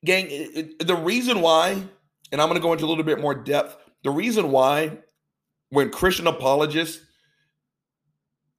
Gang, 0.03 0.27
the 0.79 0.95
reason 0.95 1.41
why, 1.41 1.83
and 2.31 2.41
I'm 2.41 2.47
going 2.47 2.59
to 2.59 2.61
go 2.61 2.73
into 2.73 2.85
a 2.85 2.87
little 2.87 3.03
bit 3.03 3.19
more 3.19 3.33
depth, 3.33 3.77
the 4.03 4.11
reason 4.11 4.51
why 4.51 4.99
when 5.69 5.89
Christian 5.89 6.27
apologists 6.27 7.03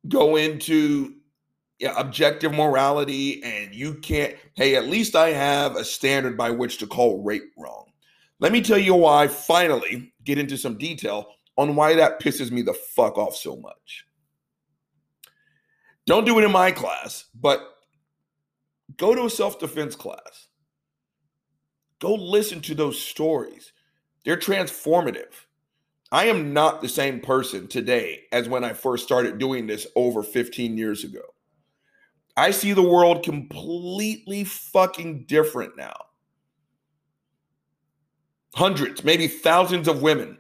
go 0.09 0.37
into 0.37 1.15
yeah, 1.79 1.95
objective 1.99 2.53
morality 2.53 3.43
and 3.45 3.75
you 3.75 3.95
can't, 3.95 4.35
hey, 4.55 4.77
at 4.77 4.87
least 4.87 5.15
I 5.15 5.31
have 5.31 5.77
a 5.77 5.85
standard 5.85 6.37
by 6.37 6.51
which 6.51 6.79
to 6.79 6.87
call 6.87 7.23
rape 7.23 7.53
wrong. 7.57 7.86
Let 8.39 8.53
me 8.53 8.61
tell 8.61 8.79
you 8.79 8.95
why, 8.95 9.29
finally, 9.29 10.13
get 10.25 10.39
into 10.39 10.59
some 10.59 10.77
detail 10.77 11.29
on 11.57 11.75
why 11.75 11.95
that 11.95 12.21
pisses 12.21 12.51
me 12.51 12.63
the 12.63 12.75
fuck 12.75 13.17
off 13.17 13.35
so 13.35 13.57
much. 13.57 14.05
Don't 16.07 16.27
do 16.27 16.39
it 16.39 16.45
in 16.45 16.53
my 16.53 16.71
class, 16.71 17.25
but 17.35 17.61
go 18.97 19.15
to 19.15 19.25
a 19.25 19.31
self 19.31 19.59
defense 19.59 19.97
class. 19.97 20.49
Go 21.99 22.15
listen 22.15 22.61
to 22.63 22.75
those 22.75 23.01
stories. 23.01 23.73
They're 24.25 24.37
transformative. 24.37 25.33
I 26.13 26.27
am 26.27 26.53
not 26.53 26.83
the 26.83 26.89
same 26.89 27.21
person 27.21 27.67
today 27.67 28.25
as 28.33 28.49
when 28.49 28.65
I 28.65 28.75
first 28.75 29.05
started 29.05 29.39
doing 29.39 29.67
this 29.67 29.87
over 29.97 30.23
15 30.23 30.77
years 30.77 31.05
ago. 31.05 31.23
I 32.37 32.51
see 32.51 32.75
the 32.75 32.83
world 32.83 33.25
completely 33.25 34.45
fucking 34.45 35.25
different 35.27 35.77
now. 35.77 36.06
Hundreds, 38.57 39.05
maybe 39.05 39.29
thousands 39.29 39.87
of 39.87 40.01
women 40.01 40.39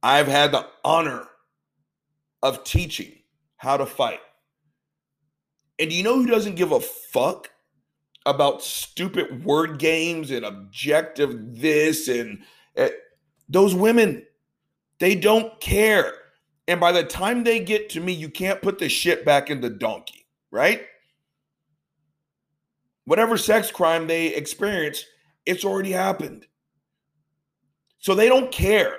I've 0.00 0.28
had 0.28 0.52
the 0.52 0.64
honor 0.84 1.26
of 2.40 2.62
teaching 2.62 3.12
how 3.56 3.76
to 3.76 3.84
fight. 3.84 4.20
And 5.78 5.90
do 5.90 5.96
you 5.96 6.04
know 6.04 6.14
who 6.16 6.26
doesn't 6.26 6.54
give 6.54 6.70
a 6.70 6.78
fuck 6.78 7.50
about 8.26 8.62
stupid 8.62 9.44
word 9.44 9.80
games 9.80 10.30
and 10.30 10.44
objective 10.44 11.60
this 11.60 12.06
and 12.06 12.44
uh, 12.76 12.90
those 13.48 13.74
women? 13.74 14.24
They 15.00 15.16
don't 15.16 15.60
care. 15.60 16.12
And 16.68 16.78
by 16.78 16.92
the 16.92 17.02
time 17.02 17.42
they 17.42 17.58
get 17.58 17.88
to 17.90 18.00
me, 18.00 18.12
you 18.12 18.28
can't 18.28 18.62
put 18.62 18.78
the 18.78 18.88
shit 18.88 19.24
back 19.24 19.50
in 19.50 19.60
the 19.60 19.70
donkey, 19.70 20.28
right? 20.52 20.82
Whatever 23.04 23.36
sex 23.36 23.72
crime 23.72 24.06
they 24.06 24.28
experience, 24.28 25.04
it's 25.44 25.64
already 25.64 25.90
happened. 25.90 26.46
So 28.02 28.16
they 28.16 28.28
don't 28.28 28.50
care 28.50 28.98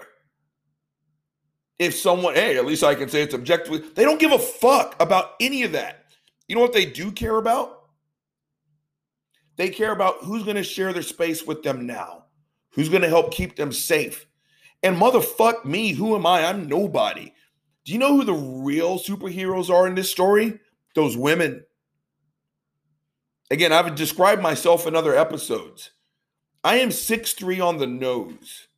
if 1.78 1.94
someone, 1.94 2.36
hey, 2.36 2.58
at 2.58 2.66
least 2.66 2.86
I 2.86 2.96
can 2.96 3.10
say 3.10 3.22
it's 3.22 3.34
objectively, 3.34 3.80
they 3.80 4.06
don't 4.06 4.20
give 4.20 4.32
a 4.32 4.40
fuck 4.40 4.96
about 5.02 5.32
any 5.42 5.64
of 5.64 5.74
that. 5.74 6.06
You 6.48 6.56
know 6.56 6.62
what 6.62 6.72
they 6.72 6.86
do 6.86 7.12
care 7.12 7.36
about? 7.36 7.82
They 9.58 9.68
care 9.68 9.92
about 9.92 10.24
who's 10.24 10.44
going 10.44 10.56
to 10.56 10.64
share 10.64 10.94
their 10.94 11.04
space 11.04 11.46
with 11.46 11.64
them 11.64 11.86
now, 11.86 12.28
who's 12.72 12.88
going 12.88 13.02
to 13.02 13.10
help 13.10 13.34
keep 13.34 13.58
them 13.58 13.74
safe. 13.74 14.26
And 14.82 14.96
motherfuck 14.96 15.66
me, 15.66 15.92
who 15.92 16.16
am 16.16 16.26
I? 16.26 16.46
I'm 16.46 16.70
nobody. 16.70 17.34
Do 17.84 17.92
you 17.92 18.00
know 18.00 18.16
who 18.16 18.24
the 18.24 18.34
real 18.34 19.00
superheroes 19.00 19.70
are 19.70 19.86
in 19.86 19.96
this 19.96 20.10
story? 20.10 20.60
Those 20.96 21.18
women. 21.18 21.66
Again, 23.52 23.74
I've 23.74 23.96
described 23.96 24.42
myself 24.42 24.88
in 24.88 24.96
other 24.96 25.14
episodes. 25.14 25.92
I 26.64 26.78
am 26.78 26.92
six 26.92 27.34
three 27.34 27.60
on 27.60 27.80
the 27.80 27.88
nose. 27.88 28.70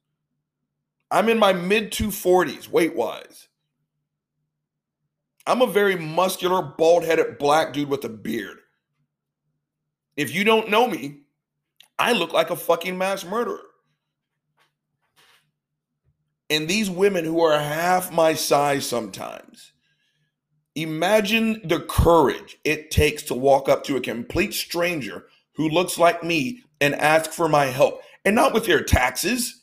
I'm 1.15 1.29
in 1.29 1.39
my 1.39 1.53
mid 1.53 1.93
240s 1.93 2.67
weight 2.67 2.93
wise. 2.93 3.47
I'm 5.47 5.61
a 5.61 5.67
very 5.67 5.95
muscular, 5.95 6.61
bald 6.61 7.05
headed 7.05 7.37
black 7.37 7.71
dude 7.71 7.87
with 7.87 8.03
a 8.03 8.09
beard. 8.09 8.57
If 10.17 10.35
you 10.35 10.43
don't 10.43 10.69
know 10.69 10.85
me, 10.89 11.21
I 11.97 12.11
look 12.11 12.33
like 12.33 12.49
a 12.49 12.57
fucking 12.57 12.97
mass 12.97 13.23
murderer. 13.23 13.61
And 16.49 16.67
these 16.67 16.89
women 16.89 17.23
who 17.23 17.39
are 17.39 17.59
half 17.59 18.11
my 18.11 18.33
size 18.33 18.85
sometimes, 18.85 19.71
imagine 20.75 21.61
the 21.63 21.79
courage 21.79 22.57
it 22.65 22.91
takes 22.91 23.23
to 23.23 23.35
walk 23.35 23.69
up 23.69 23.85
to 23.85 23.95
a 23.95 24.01
complete 24.01 24.53
stranger 24.53 25.27
who 25.53 25.69
looks 25.69 25.97
like 25.97 26.25
me 26.25 26.63
and 26.81 26.93
ask 26.93 27.31
for 27.31 27.47
my 27.47 27.67
help. 27.67 28.01
And 28.25 28.35
not 28.35 28.53
with 28.53 28.65
their 28.65 28.83
taxes, 28.83 29.61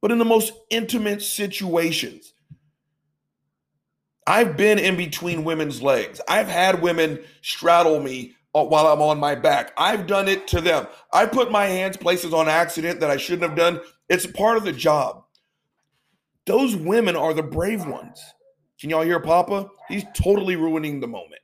but 0.00 0.12
in 0.12 0.18
the 0.18 0.24
most 0.24 0.52
intimate 0.70 1.22
situations. 1.22 2.32
I've 4.26 4.56
been 4.56 4.78
in 4.78 4.96
between 4.96 5.44
women's 5.44 5.82
legs. 5.82 6.20
I've 6.28 6.48
had 6.48 6.82
women 6.82 7.20
straddle 7.40 8.00
me 8.00 8.34
uh, 8.54 8.64
while 8.64 8.86
I'm 8.86 9.00
on 9.00 9.18
my 9.18 9.34
back. 9.34 9.72
I've 9.78 10.06
done 10.06 10.28
it 10.28 10.46
to 10.48 10.60
them. 10.60 10.86
I 11.12 11.24
put 11.26 11.50
my 11.50 11.64
hands 11.64 11.96
places 11.96 12.34
on 12.34 12.48
accident 12.48 13.00
that 13.00 13.10
I 13.10 13.16
shouldn't 13.16 13.48
have 13.48 13.56
done. 13.56 13.80
It's 14.08 14.26
part 14.26 14.58
of 14.58 14.64
the 14.64 14.72
job. 14.72 15.24
Those 16.44 16.76
women 16.76 17.16
are 17.16 17.32
the 17.32 17.42
brave 17.42 17.86
ones. 17.86 18.22
Can 18.80 18.90
y'all 18.90 19.02
hear 19.02 19.20
Papa? 19.20 19.68
He's 19.88 20.04
totally 20.14 20.56
ruining 20.56 21.00
the 21.00 21.08
moment. 21.08 21.40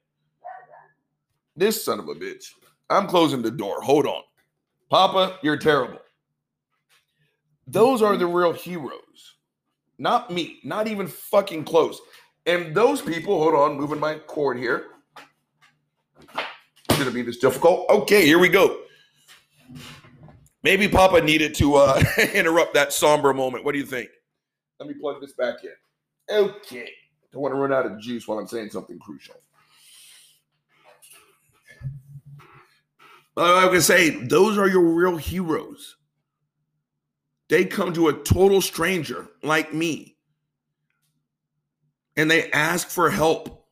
This 1.57 1.85
son 1.85 1.99
of 1.99 2.09
a 2.09 2.15
bitch. 2.15 2.47
I'm 2.91 3.07
closing 3.07 3.43
the 3.43 3.51
door. 3.51 3.81
Hold 3.81 4.07
on. 4.07 4.23
Papa, 4.91 5.39
you're 5.43 5.57
terrible. 5.57 5.99
Those 7.67 8.03
are 8.03 8.17
the 8.17 8.27
real 8.27 8.53
heroes. 8.53 9.37
Not 9.99 10.31
me, 10.31 10.59
not 10.65 10.87
even 10.87 11.07
fucking 11.07 11.65
close. 11.65 12.01
And 12.47 12.75
those 12.75 13.01
people, 13.01 13.39
hold 13.39 13.55
on, 13.55 13.77
moving 13.77 14.01
my 14.01 14.17
cord 14.17 14.59
here. 14.59 14.87
It's 16.89 16.99
gonna 16.99 17.11
be 17.11 17.23
this 17.23 17.39
difficult. 17.39 17.89
Okay, 17.89 18.27
here 18.27 18.39
we 18.39 18.49
go. 18.49 18.81
Maybe 20.63 20.89
Papa 20.89 21.21
needed 21.21 21.55
to 21.57 21.75
uh, 21.77 22.03
interrupt 22.35 22.75
that 22.75 22.93
somber 22.93 23.33
moment. 23.33 23.65
What 23.65 23.73
do 23.73 23.79
you 23.79 23.87
think? 23.87 24.09
Let 24.81 24.89
me 24.89 24.95
plug 24.95 25.21
this 25.21 25.33
back 25.33 25.57
in. 25.63 25.71
Okay. 26.35 26.89
Don't 27.33 27.43
want 27.43 27.55
to 27.55 27.59
run 27.61 27.73
out 27.73 27.87
of 27.87 28.01
juice 28.01 28.29
while 28.29 28.39
I'm 28.39 28.47
saying 28.47 28.71
something 28.71 28.99
crucial. 28.99 29.35
I 33.37 33.65
was 33.65 33.65
gonna 33.65 33.81
say 33.83 34.11
those 34.11 34.57
are 34.57 34.69
your 34.69 34.83
real 34.83 35.17
heroes. 35.17 35.94
They 37.55 37.65
come 37.65 37.93
to 37.93 38.09
a 38.09 38.13
total 38.13 38.61
stranger 38.61 39.29
like 39.45 39.73
me 39.73 40.17
and 42.17 42.29
they 42.29 42.51
ask 42.51 42.89
for 42.89 43.09
help. 43.11 43.69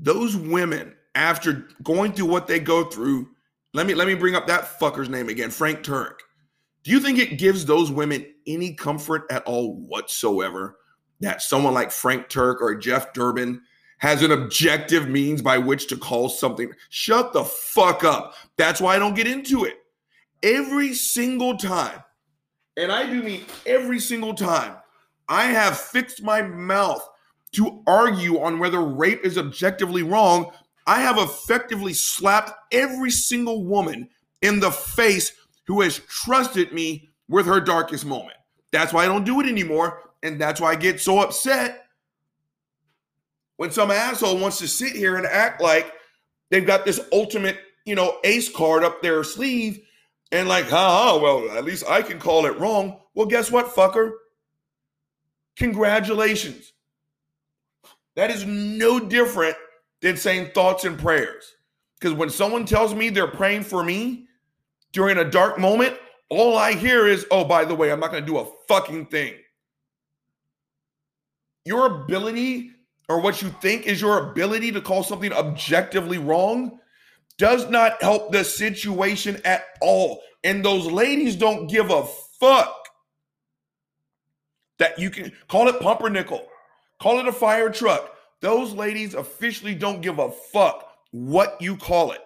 Those 0.00 0.34
women, 0.34 0.96
after 1.14 1.68
going 1.84 2.14
through 2.14 2.26
what 2.26 2.48
they 2.48 2.58
go 2.58 2.82
through, 2.82 3.28
let 3.74 3.86
me 3.86 3.94
let 3.94 4.08
me 4.08 4.14
bring 4.14 4.34
up 4.34 4.48
that 4.48 4.76
fucker's 4.80 5.08
name 5.08 5.28
again, 5.28 5.50
Frank 5.50 5.84
Turek. 5.84 6.16
Do 6.82 6.90
you 6.90 6.98
think 6.98 7.20
it 7.20 7.38
gives 7.38 7.64
those 7.64 7.92
women 7.92 8.26
any 8.44 8.74
comfort 8.74 9.22
at 9.30 9.44
all 9.44 9.76
whatsoever 9.76 10.76
that 11.20 11.42
someone 11.42 11.74
like 11.74 11.92
Frank 11.92 12.28
Turek 12.28 12.60
or 12.60 12.74
Jeff 12.74 13.12
Durbin 13.12 13.62
has 13.98 14.24
an 14.24 14.32
objective 14.32 15.08
means 15.08 15.42
by 15.42 15.58
which 15.58 15.86
to 15.90 15.96
call 15.96 16.28
something? 16.28 16.72
Shut 16.88 17.34
the 17.34 17.44
fuck 17.44 18.02
up. 18.02 18.34
That's 18.56 18.80
why 18.80 18.96
I 18.96 18.98
don't 18.98 19.14
get 19.14 19.28
into 19.28 19.64
it. 19.64 19.76
Every 20.42 20.92
single 20.92 21.56
time 21.56 22.02
and 22.76 22.90
I 22.90 23.08
do 23.08 23.22
mean 23.22 23.44
every 23.66 23.98
single 23.98 24.34
time, 24.34 24.76
I 25.28 25.44
have 25.46 25.78
fixed 25.78 26.22
my 26.22 26.42
mouth 26.42 27.06
to 27.52 27.82
argue 27.86 28.40
on 28.40 28.58
whether 28.58 28.80
rape 28.80 29.24
is 29.24 29.38
objectively 29.38 30.02
wrong, 30.02 30.52
I 30.86 31.00
have 31.00 31.18
effectively 31.18 31.92
slapped 31.92 32.52
every 32.72 33.10
single 33.10 33.64
woman 33.64 34.08
in 34.42 34.60
the 34.60 34.70
face 34.70 35.32
who 35.66 35.80
has 35.82 35.98
trusted 36.00 36.72
me 36.72 37.08
with 37.28 37.46
her 37.46 37.60
darkest 37.60 38.04
moment. 38.04 38.36
That's 38.72 38.92
why 38.92 39.04
I 39.04 39.06
don't 39.06 39.24
do 39.24 39.40
it 39.40 39.46
anymore. 39.46 40.10
And 40.22 40.40
that's 40.40 40.60
why 40.60 40.72
I 40.72 40.74
get 40.74 41.00
so 41.00 41.20
upset 41.20 41.86
when 43.56 43.70
some 43.70 43.90
asshole 43.90 44.38
wants 44.38 44.58
to 44.58 44.68
sit 44.68 44.92
here 44.92 45.16
and 45.16 45.26
act 45.26 45.60
like 45.60 45.92
they've 46.50 46.66
got 46.66 46.84
this 46.84 47.00
ultimate, 47.12 47.58
you 47.84 47.94
know, 47.94 48.18
ace 48.24 48.48
card 48.48 48.84
up 48.84 49.02
their 49.02 49.22
sleeve 49.24 49.80
and 50.32 50.48
like, 50.48 50.68
ha, 50.68 51.18
well, 51.20 51.50
at 51.56 51.64
least 51.64 51.84
I 51.88 52.02
can 52.02 52.18
call 52.18 52.46
it 52.46 52.58
wrong. 52.58 53.00
Well, 53.14 53.26
guess 53.26 53.50
what, 53.50 53.74
fucker? 53.74 54.12
Congratulations. 55.56 56.72
That 58.16 58.30
is 58.30 58.44
no 58.44 59.00
different 59.00 59.56
than 60.00 60.16
saying 60.16 60.50
thoughts 60.52 60.84
and 60.84 60.98
prayers. 60.98 61.54
Because 61.98 62.16
when 62.16 62.30
someone 62.30 62.64
tells 62.64 62.94
me 62.94 63.10
they're 63.10 63.26
praying 63.26 63.64
for 63.64 63.84
me 63.84 64.26
during 64.92 65.18
a 65.18 65.24
dark 65.24 65.58
moment, 65.58 65.96
all 66.28 66.56
I 66.56 66.72
hear 66.72 67.06
is, 67.06 67.26
oh, 67.30 67.44
by 67.44 67.64
the 67.64 67.74
way, 67.74 67.90
I'm 67.90 68.00
not 68.00 68.10
going 68.10 68.24
to 68.24 68.30
do 68.30 68.38
a 68.38 68.46
fucking 68.68 69.06
thing. 69.06 69.34
Your 71.64 71.86
ability 71.86 72.70
or 73.08 73.20
what 73.20 73.42
you 73.42 73.48
think 73.60 73.86
is 73.86 74.00
your 74.00 74.30
ability 74.30 74.70
to 74.72 74.80
call 74.80 75.02
something 75.02 75.32
objectively 75.32 76.16
wrong 76.16 76.78
does 77.40 77.70
not 77.70 78.02
help 78.02 78.30
the 78.30 78.44
situation 78.44 79.40
at 79.46 79.64
all. 79.80 80.20
And 80.44 80.62
those 80.62 80.84
ladies 80.86 81.36
don't 81.36 81.68
give 81.68 81.90
a 81.90 82.04
fuck 82.38 82.76
that 84.78 84.98
you 84.98 85.08
can 85.08 85.32
call 85.48 85.66
it 85.68 85.80
pumpernickel, 85.80 86.46
call 87.00 87.18
it 87.18 87.26
a 87.26 87.32
fire 87.32 87.70
truck. 87.70 88.14
Those 88.42 88.74
ladies 88.74 89.14
officially 89.14 89.74
don't 89.74 90.02
give 90.02 90.18
a 90.18 90.30
fuck 90.30 90.86
what 91.12 91.56
you 91.62 91.78
call 91.78 92.12
it. 92.12 92.20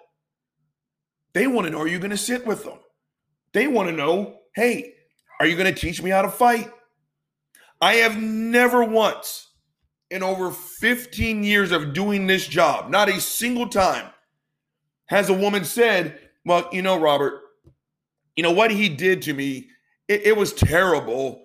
They 1.33 1.47
want 1.47 1.67
to 1.67 1.71
know 1.71 1.79
are 1.79 1.89
you 1.89 2.01
going 2.01 2.11
to 2.11 2.17
sit 2.17 2.45
with 2.45 2.65
them? 2.65 2.79
They 3.53 3.69
want 3.69 3.89
to 3.89 3.95
know, 3.95 4.39
hey, 4.57 4.95
are 5.39 5.47
you 5.47 5.57
going 5.57 5.73
to 5.73 5.81
teach 5.81 6.03
me 6.03 6.11
how 6.11 6.23
to 6.23 6.29
fight? 6.29 6.73
I 7.81 7.95
have 7.95 8.21
never 8.21 8.83
once 8.83 9.49
in 10.11 10.25
over 10.25 10.51
15 10.51 11.45
years 11.45 11.71
of 11.71 11.93
doing 11.93 12.27
this 12.27 12.49
job, 12.49 12.91
not 12.91 13.09
a 13.09 13.21
single 13.21 13.69
time 13.69 14.11
has 15.07 15.29
a 15.29 15.35
woman 15.35 15.65
said, 15.65 16.19
Well, 16.45 16.69
you 16.73 16.83
know, 16.83 16.99
Robert, 16.99 17.43
you 18.37 18.43
know 18.43 18.53
what 18.53 18.71
he 18.71 18.89
did 18.89 19.23
to 19.23 19.35
me, 19.35 19.69
it, 20.09 20.27
it 20.27 20.37
was 20.37 20.53
terrible, 20.53 21.43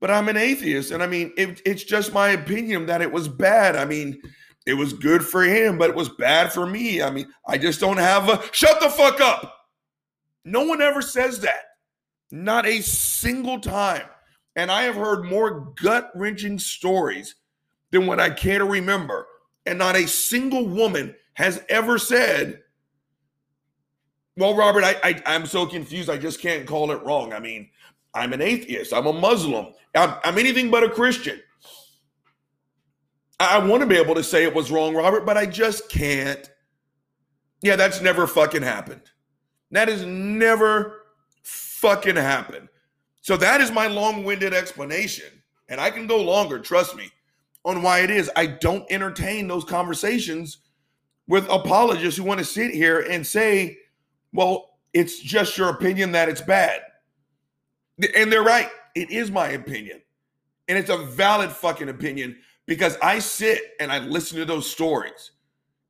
but 0.00 0.10
I'm 0.10 0.28
an 0.28 0.36
atheist. 0.36 0.90
And 0.90 1.02
I 1.02 1.06
mean, 1.06 1.32
it, 1.36 1.60
it's 1.64 1.84
just 1.84 2.12
my 2.12 2.30
opinion 2.30 2.86
that 2.86 3.02
it 3.02 3.12
was 3.12 3.28
bad. 3.28 3.76
I 3.76 3.84
mean, 3.84 4.20
it 4.66 4.74
was 4.74 4.92
good 4.92 5.24
for 5.24 5.42
him, 5.42 5.78
but 5.78 5.90
it 5.90 5.96
was 5.96 6.08
bad 6.08 6.52
for 6.52 6.66
me. 6.66 7.02
I 7.02 7.10
mean, 7.10 7.26
I 7.46 7.58
just 7.58 7.80
don't 7.80 7.98
have 7.98 8.28
a 8.28 8.42
shut 8.52 8.80
the 8.80 8.88
fuck 8.88 9.20
up. 9.20 9.54
No 10.44 10.64
one 10.64 10.82
ever 10.82 11.02
says 11.02 11.40
that. 11.40 11.64
Not 12.30 12.66
a 12.66 12.80
single 12.80 13.60
time. 13.60 14.04
And 14.56 14.70
I 14.70 14.82
have 14.82 14.94
heard 14.94 15.24
more 15.24 15.72
gut 15.76 16.10
wrenching 16.14 16.58
stories 16.58 17.34
than 17.90 18.06
what 18.06 18.20
I 18.20 18.30
care 18.30 18.58
to 18.58 18.64
remember. 18.64 19.26
And 19.66 19.78
not 19.78 19.96
a 19.96 20.06
single 20.06 20.66
woman 20.66 21.14
has 21.34 21.62
ever 21.68 21.98
said, 21.98 22.60
Well, 24.36 24.56
Robert, 24.56 24.84
I, 24.84 24.96
I, 25.02 25.22
I'm 25.26 25.46
so 25.46 25.64
confused. 25.66 26.10
I 26.10 26.18
just 26.18 26.40
can't 26.40 26.66
call 26.66 26.90
it 26.90 27.02
wrong. 27.04 27.32
I 27.32 27.38
mean, 27.38 27.68
I'm 28.14 28.32
an 28.32 28.42
atheist. 28.42 28.92
I'm 28.92 29.06
a 29.06 29.12
Muslim. 29.12 29.68
I'm, 29.94 30.14
I'm 30.24 30.38
anything 30.38 30.70
but 30.70 30.82
a 30.82 30.90
Christian. 30.90 31.40
I, 33.38 33.56
I 33.56 33.64
want 33.64 33.82
to 33.82 33.86
be 33.88 33.96
able 33.96 34.14
to 34.16 34.24
say 34.24 34.44
it 34.44 34.54
was 34.54 34.70
wrong, 34.70 34.94
Robert, 34.94 35.24
but 35.24 35.36
I 35.36 35.46
just 35.46 35.88
can't. 35.88 36.50
Yeah, 37.62 37.76
that's 37.76 38.00
never 38.00 38.26
fucking 38.26 38.62
happened. 38.62 39.02
That 39.70 39.88
has 39.88 40.04
never 40.04 41.02
fucking 41.42 42.16
happened. 42.16 42.68
So 43.22 43.36
that 43.38 43.60
is 43.60 43.70
my 43.70 43.86
long-winded 43.86 44.52
explanation. 44.52 45.26
And 45.68 45.80
I 45.80 45.90
can 45.90 46.06
go 46.06 46.20
longer, 46.20 46.58
trust 46.58 46.94
me, 46.96 47.10
on 47.64 47.82
why 47.82 48.00
it 48.00 48.10
is. 48.10 48.30
I 48.36 48.46
don't 48.46 48.84
entertain 48.90 49.48
those 49.48 49.64
conversations 49.64 50.58
with 51.26 51.48
apologists 51.48 52.18
who 52.18 52.24
want 52.24 52.38
to 52.38 52.44
sit 52.44 52.72
here 52.72 53.00
and 53.00 53.26
say, 53.26 53.78
well, 54.34 54.78
it's 54.92 55.18
just 55.20 55.56
your 55.56 55.70
opinion 55.70 56.12
that 56.12 56.28
it's 56.28 56.42
bad. 56.42 56.82
And 58.14 58.30
they're 58.30 58.42
right. 58.42 58.68
It 58.94 59.10
is 59.10 59.30
my 59.30 59.50
opinion. 59.50 60.02
And 60.68 60.76
it's 60.76 60.90
a 60.90 60.98
valid 60.98 61.50
fucking 61.50 61.88
opinion 61.88 62.36
because 62.66 62.98
I 63.02 63.20
sit 63.20 63.60
and 63.80 63.92
I 63.92 64.00
listen 64.00 64.38
to 64.38 64.44
those 64.44 64.68
stories. 64.68 65.30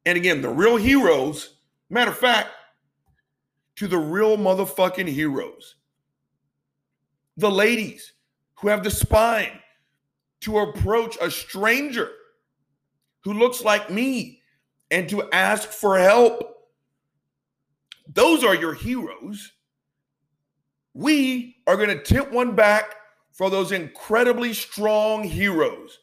And 0.07 0.16
again, 0.16 0.42
the 0.42 0.50
real 0.50 0.76
heroes, 0.76 1.57
matter 1.88 2.11
of 2.11 2.18
fact, 2.18 2.50
to 3.76 3.88
the 3.88 3.98
real 3.98 4.37
motherfucking 4.37 5.09
heroes. 5.09 5.76
The 7.37 7.50
ladies 7.50 8.12
who 8.61 8.68
have 8.68 8.85
the 8.85 8.90
spine 8.90 9.59
to 10.42 10.59
approach 10.59 11.16
a 11.20 11.30
stranger 11.30 12.11
who 13.22 13.33
looks 13.33 13.64
like 13.64 13.90
me 13.90 14.42
and 14.90 15.09
to 15.09 15.30
ask 15.33 15.70
for 15.70 15.98
help. 15.98 16.54
Those 18.12 18.45
are 18.45 18.55
your 18.55 18.75
heroes. 18.75 19.53
We 20.93 21.57
are 21.67 21.77
going 21.77 21.88
to 21.88 22.03
tip 22.03 22.31
one 22.31 22.55
back 22.55 22.95
for 23.33 23.51
those 23.51 23.73
incredibly 23.73 24.53
strong 24.53 25.25
heroes. 25.25 25.99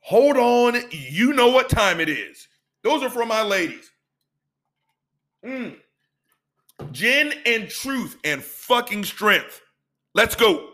Hold 0.00 0.36
on. 0.36 0.80
You 0.90 1.32
know 1.32 1.48
what 1.48 1.68
time 1.68 2.00
it 2.00 2.08
is. 2.08 2.46
Those 2.82 3.02
are 3.02 3.10
for 3.10 3.26
my 3.26 3.42
ladies. 3.42 3.90
Mm. 5.44 5.76
Gin 6.92 7.32
and 7.44 7.68
truth 7.68 8.16
and 8.24 8.42
fucking 8.42 9.04
strength. 9.04 9.60
Let's 10.14 10.34
go. 10.34 10.70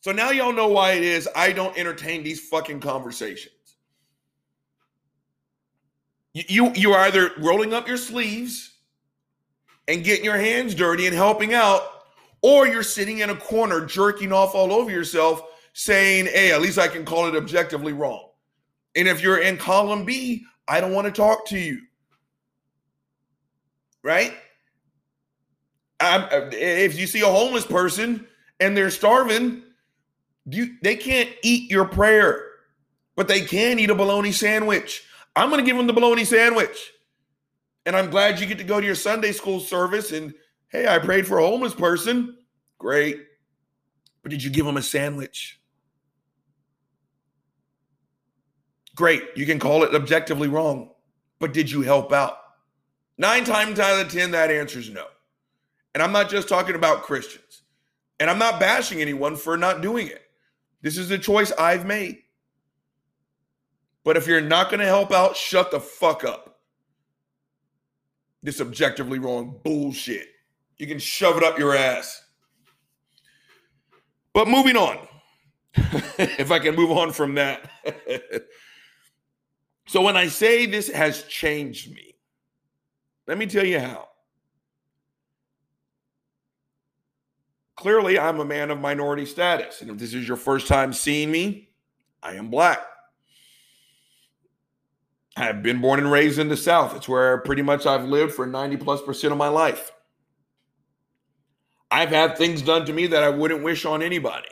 So 0.00 0.12
now 0.12 0.30
y'all 0.30 0.52
know 0.52 0.68
why 0.68 0.92
it 0.92 1.02
is 1.02 1.28
I 1.36 1.52
don't 1.52 1.76
entertain 1.76 2.22
these 2.22 2.40
fucking 2.48 2.80
conversations. 2.80 3.54
You, 6.32 6.44
you 6.48 6.72
you're 6.74 6.96
either 6.96 7.32
rolling 7.38 7.74
up 7.74 7.86
your 7.86 7.96
sleeves 7.96 8.69
and 9.88 10.04
getting 10.04 10.24
your 10.24 10.36
hands 10.36 10.74
dirty 10.74 11.06
and 11.06 11.14
helping 11.14 11.54
out, 11.54 11.82
or 12.42 12.66
you're 12.66 12.82
sitting 12.82 13.18
in 13.18 13.30
a 13.30 13.36
corner 13.36 13.84
jerking 13.84 14.32
off 14.32 14.54
all 14.54 14.72
over 14.72 14.90
yourself, 14.90 15.42
saying, 15.72 16.26
"Hey, 16.26 16.52
at 16.52 16.60
least 16.60 16.78
I 16.78 16.88
can 16.88 17.04
call 17.04 17.26
it 17.26 17.36
objectively 17.36 17.92
wrong." 17.92 18.30
And 18.94 19.08
if 19.08 19.22
you're 19.22 19.38
in 19.38 19.56
column 19.56 20.04
B, 20.04 20.44
I 20.66 20.80
don't 20.80 20.92
want 20.92 21.06
to 21.06 21.12
talk 21.12 21.46
to 21.48 21.58
you. 21.58 21.80
Right? 24.02 24.34
I'm, 26.00 26.22
uh, 26.22 26.50
if 26.52 26.98
you 26.98 27.06
see 27.06 27.20
a 27.20 27.26
homeless 27.26 27.66
person 27.66 28.26
and 28.58 28.76
they're 28.76 28.90
starving, 28.90 29.62
you, 30.46 30.76
they 30.82 30.96
can't 30.96 31.28
eat 31.42 31.70
your 31.70 31.84
prayer, 31.84 32.46
but 33.16 33.28
they 33.28 33.42
can 33.42 33.78
eat 33.78 33.90
a 33.90 33.94
bologna 33.94 34.32
sandwich. 34.32 35.04
I'm 35.36 35.50
going 35.50 35.60
to 35.60 35.66
give 35.66 35.76
them 35.76 35.86
the 35.86 35.92
bologna 35.92 36.24
sandwich. 36.24 36.92
And 37.86 37.96
I'm 37.96 38.10
glad 38.10 38.40
you 38.40 38.46
get 38.46 38.58
to 38.58 38.64
go 38.64 38.80
to 38.80 38.86
your 38.86 38.94
Sunday 38.94 39.32
school 39.32 39.60
service 39.60 40.12
and, 40.12 40.34
hey, 40.68 40.86
I 40.86 40.98
prayed 40.98 41.26
for 41.26 41.38
a 41.38 41.46
homeless 41.46 41.74
person. 41.74 42.36
Great. 42.78 43.18
But 44.22 44.30
did 44.30 44.42
you 44.42 44.50
give 44.50 44.66
them 44.66 44.76
a 44.76 44.82
sandwich? 44.82 45.60
Great. 48.94 49.22
You 49.34 49.46
can 49.46 49.58
call 49.58 49.82
it 49.82 49.94
objectively 49.94 50.48
wrong, 50.48 50.90
but 51.38 51.54
did 51.54 51.70
you 51.70 51.80
help 51.80 52.12
out? 52.12 52.36
Nine 53.16 53.44
times 53.44 53.78
out 53.78 54.00
of 54.00 54.12
10, 54.12 54.32
that 54.32 54.50
answer 54.50 54.78
is 54.78 54.90
no. 54.90 55.06
And 55.94 56.02
I'm 56.02 56.12
not 56.12 56.28
just 56.28 56.48
talking 56.48 56.74
about 56.74 57.02
Christians. 57.02 57.62
And 58.18 58.28
I'm 58.28 58.38
not 58.38 58.60
bashing 58.60 59.00
anyone 59.00 59.36
for 59.36 59.56
not 59.56 59.80
doing 59.80 60.06
it. 60.06 60.22
This 60.82 60.98
is 60.98 61.10
a 61.10 61.18
choice 61.18 61.52
I've 61.52 61.86
made. 61.86 62.18
But 64.04 64.16
if 64.16 64.26
you're 64.26 64.40
not 64.40 64.70
going 64.70 64.80
to 64.80 64.86
help 64.86 65.12
out, 65.12 65.36
shut 65.36 65.70
the 65.70 65.80
fuck 65.80 66.24
up. 66.24 66.49
This 68.42 68.60
objectively 68.60 69.18
wrong 69.18 69.60
bullshit. 69.62 70.28
You 70.78 70.86
can 70.86 70.98
shove 70.98 71.36
it 71.36 71.42
up 71.42 71.58
your 71.58 71.74
ass. 71.74 72.24
But 74.32 74.48
moving 74.48 74.76
on, 74.76 74.98
if 75.74 76.50
I 76.50 76.58
can 76.58 76.74
move 76.74 76.90
on 76.90 77.12
from 77.12 77.34
that. 77.34 77.70
so 79.86 80.02
when 80.02 80.16
I 80.16 80.28
say 80.28 80.66
this 80.66 80.90
has 80.90 81.24
changed 81.24 81.94
me, 81.94 82.14
let 83.26 83.36
me 83.38 83.46
tell 83.46 83.66
you 83.66 83.78
how. 83.78 84.08
Clearly, 87.76 88.18
I'm 88.18 88.40
a 88.40 88.44
man 88.44 88.70
of 88.70 88.78
minority 88.78 89.24
status. 89.24 89.80
And 89.80 89.90
if 89.90 89.98
this 89.98 90.12
is 90.12 90.28
your 90.28 90.36
first 90.36 90.66
time 90.66 90.92
seeing 90.92 91.30
me, 91.30 91.70
I 92.22 92.34
am 92.34 92.50
black. 92.50 92.80
I 95.40 95.44
have 95.44 95.62
been 95.62 95.80
born 95.80 95.98
and 95.98 96.12
raised 96.12 96.38
in 96.38 96.50
the 96.50 96.56
South. 96.56 96.94
It's 96.94 97.08
where 97.08 97.38
pretty 97.38 97.62
much 97.62 97.86
I've 97.86 98.04
lived 98.04 98.34
for 98.34 98.46
90 98.46 98.76
plus 98.76 99.00
percent 99.00 99.32
of 99.32 99.38
my 99.38 99.48
life. 99.48 99.90
I've 101.90 102.10
had 102.10 102.36
things 102.36 102.60
done 102.60 102.84
to 102.84 102.92
me 102.92 103.06
that 103.06 103.22
I 103.22 103.30
wouldn't 103.30 103.62
wish 103.62 103.86
on 103.86 104.02
anybody, 104.02 104.50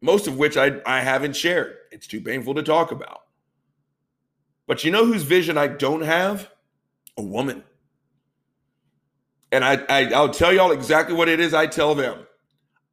most 0.00 0.26
of 0.26 0.38
which 0.38 0.56
I, 0.56 0.80
I 0.86 1.00
haven't 1.00 1.36
shared. 1.36 1.76
It's 1.90 2.06
too 2.06 2.22
painful 2.22 2.54
to 2.54 2.62
talk 2.62 2.90
about. 2.90 3.20
But 4.66 4.82
you 4.82 4.90
know 4.90 5.04
whose 5.04 5.24
vision 5.24 5.58
I 5.58 5.66
don't 5.66 6.02
have? 6.02 6.50
A 7.18 7.22
woman. 7.22 7.62
And 9.52 9.62
I, 9.62 9.84
I 9.90 10.04
I'll 10.14 10.30
tell 10.30 10.54
y'all 10.54 10.72
exactly 10.72 11.14
what 11.14 11.28
it 11.28 11.38
is 11.38 11.52
I 11.52 11.66
tell 11.66 11.94
them. 11.94 12.26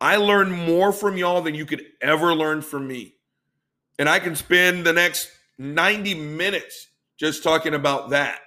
I 0.02 0.18
learn 0.18 0.52
more 0.52 0.92
from 0.92 1.16
y'all 1.16 1.42
than 1.42 1.56
you 1.56 1.66
could 1.66 1.84
ever 2.02 2.36
learn 2.36 2.62
from 2.62 2.90
me. 2.90 3.16
And 3.98 4.10
I 4.10 4.20
can 4.20 4.36
spend 4.36 4.86
the 4.86 4.92
next 4.92 5.32
90 5.58 6.16
minutes 6.16 6.89
just 7.20 7.44
talking 7.44 7.74
about 7.74 8.12
that. 8.12 8.40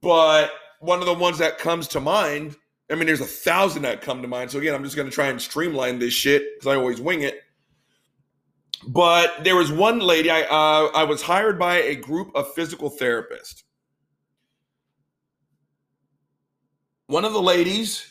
But 0.00 0.50
one 0.80 1.00
of 1.00 1.06
the 1.06 1.14
ones 1.14 1.38
that 1.38 1.58
comes 1.58 1.88
to 1.88 2.00
mind, 2.00 2.56
I 2.90 2.94
mean, 2.94 3.06
there's 3.06 3.20
a 3.20 3.26
thousand 3.26 3.82
that 3.82 4.02
come 4.02 4.22
to 4.22 4.28
mind. 4.28 4.50
So 4.50 4.58
again, 4.58 4.74
I'm 4.74 4.84
just 4.84 4.94
going 4.94 5.08
to 5.08 5.14
try 5.14 5.28
and 5.28 5.40
streamline 5.40 5.98
this 5.98 6.12
shit 6.12 6.42
because 6.54 6.72
I 6.72 6.76
always 6.76 7.00
wing 7.00 7.22
it. 7.22 7.40
But 8.86 9.42
there 9.42 9.56
was 9.56 9.72
one 9.72 9.98
lady, 9.98 10.30
I, 10.30 10.42
uh, 10.42 10.90
I 10.94 11.04
was 11.04 11.22
hired 11.22 11.58
by 11.58 11.78
a 11.78 11.96
group 11.96 12.30
of 12.34 12.52
physical 12.54 12.90
therapists. 12.90 13.64
One 17.06 17.24
of 17.24 17.32
the 17.32 17.42
ladies 17.42 18.06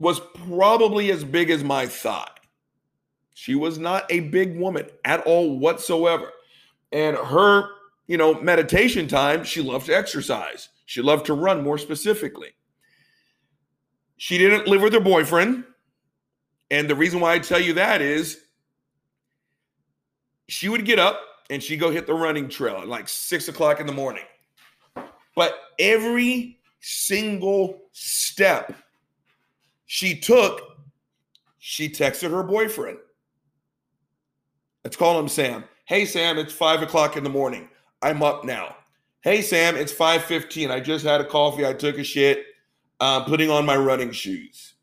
was 0.00 0.20
probably 0.46 1.10
as 1.12 1.24
big 1.24 1.50
as 1.50 1.62
my 1.62 1.86
thigh. 1.86 2.28
She 3.32 3.54
was 3.54 3.78
not 3.78 4.04
a 4.10 4.20
big 4.20 4.56
woman 4.56 4.88
at 5.04 5.20
all 5.20 5.58
whatsoever. 5.58 6.30
And 6.92 7.16
her, 7.16 7.68
you 8.06 8.16
know, 8.16 8.40
meditation 8.40 9.08
time, 9.08 9.44
she 9.44 9.62
loved 9.62 9.86
to 9.86 9.96
exercise. 9.96 10.68
She 10.86 11.00
loved 11.00 11.26
to 11.26 11.34
run 11.34 11.62
more 11.62 11.78
specifically. 11.78 12.50
She 14.16 14.38
didn't 14.38 14.66
live 14.66 14.82
with 14.82 14.92
her 14.92 15.00
boyfriend. 15.00 15.64
And 16.70 16.88
the 16.88 16.94
reason 16.94 17.20
why 17.20 17.34
I 17.34 17.38
tell 17.38 17.60
you 17.60 17.74
that 17.74 18.02
is 18.02 18.40
she 20.48 20.68
would 20.68 20.84
get 20.84 20.98
up 20.98 21.20
and 21.50 21.62
she'd 21.62 21.80
go 21.80 21.90
hit 21.90 22.06
the 22.06 22.14
running 22.14 22.48
trail 22.48 22.76
at 22.76 22.88
like 22.88 23.08
six 23.08 23.48
o'clock 23.48 23.80
in 23.80 23.86
the 23.86 23.92
morning. 23.92 24.24
But 25.34 25.58
every 25.78 26.58
single 26.80 27.80
step 27.92 28.74
she 29.86 30.18
took, 30.18 30.60
she 31.58 31.88
texted 31.88 32.30
her 32.30 32.42
boyfriend. 32.42 32.98
Let's 34.84 34.96
call 34.96 35.18
him 35.18 35.28
Sam. 35.28 35.64
Hey 35.86 36.04
Sam, 36.04 36.38
it's 36.38 36.52
five 36.52 36.82
o'clock 36.82 37.16
in 37.16 37.24
the 37.24 37.30
morning. 37.30 37.68
I'm 38.04 38.22
up 38.22 38.44
now. 38.44 38.76
Hey 39.22 39.40
Sam, 39.40 39.76
it's 39.76 39.90
5:15. 39.90 40.70
I 40.70 40.78
just 40.78 41.06
had 41.06 41.22
a 41.22 41.24
coffee. 41.24 41.66
I 41.66 41.72
took 41.72 41.96
a 41.96 42.04
shit. 42.04 42.44
I'm 43.00 43.24
putting 43.24 43.48
on 43.48 43.64
my 43.64 43.78
running 43.78 44.12
shoes. 44.12 44.74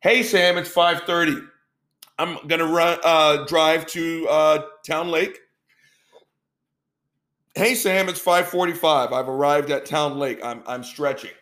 Hey 0.00 0.22
Sam, 0.22 0.56
it's 0.56 0.70
5:30. 0.70 1.46
I'm 2.18 2.38
gonna 2.46 2.64
run 2.64 2.98
uh, 3.04 3.44
drive 3.44 3.84
to 3.88 4.26
uh, 4.26 4.62
Town 4.86 5.10
Lake. 5.10 5.38
Hey 7.54 7.74
Sam, 7.74 8.08
it's 8.08 8.18
5:45. 8.18 9.12
I've 9.12 9.28
arrived 9.28 9.70
at 9.70 9.84
Town 9.84 10.18
Lake. 10.18 10.42
I'm 10.42 10.62
I'm 10.66 10.82
stretching. 10.82 11.36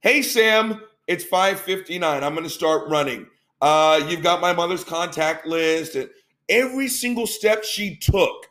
Hey 0.00 0.22
Sam, 0.22 0.80
it's 1.06 1.24
5:59. 1.24 2.02
I'm 2.02 2.34
gonna 2.34 2.48
start 2.48 2.88
running. 2.88 3.26
Uh, 3.60 4.02
you've 4.08 4.22
got 4.22 4.40
my 4.40 4.54
mother's 4.54 4.84
contact 4.84 5.46
list, 5.46 5.96
and 5.96 6.08
every 6.48 6.88
single 6.88 7.26
step 7.26 7.62
she 7.62 7.94
took, 7.96 8.46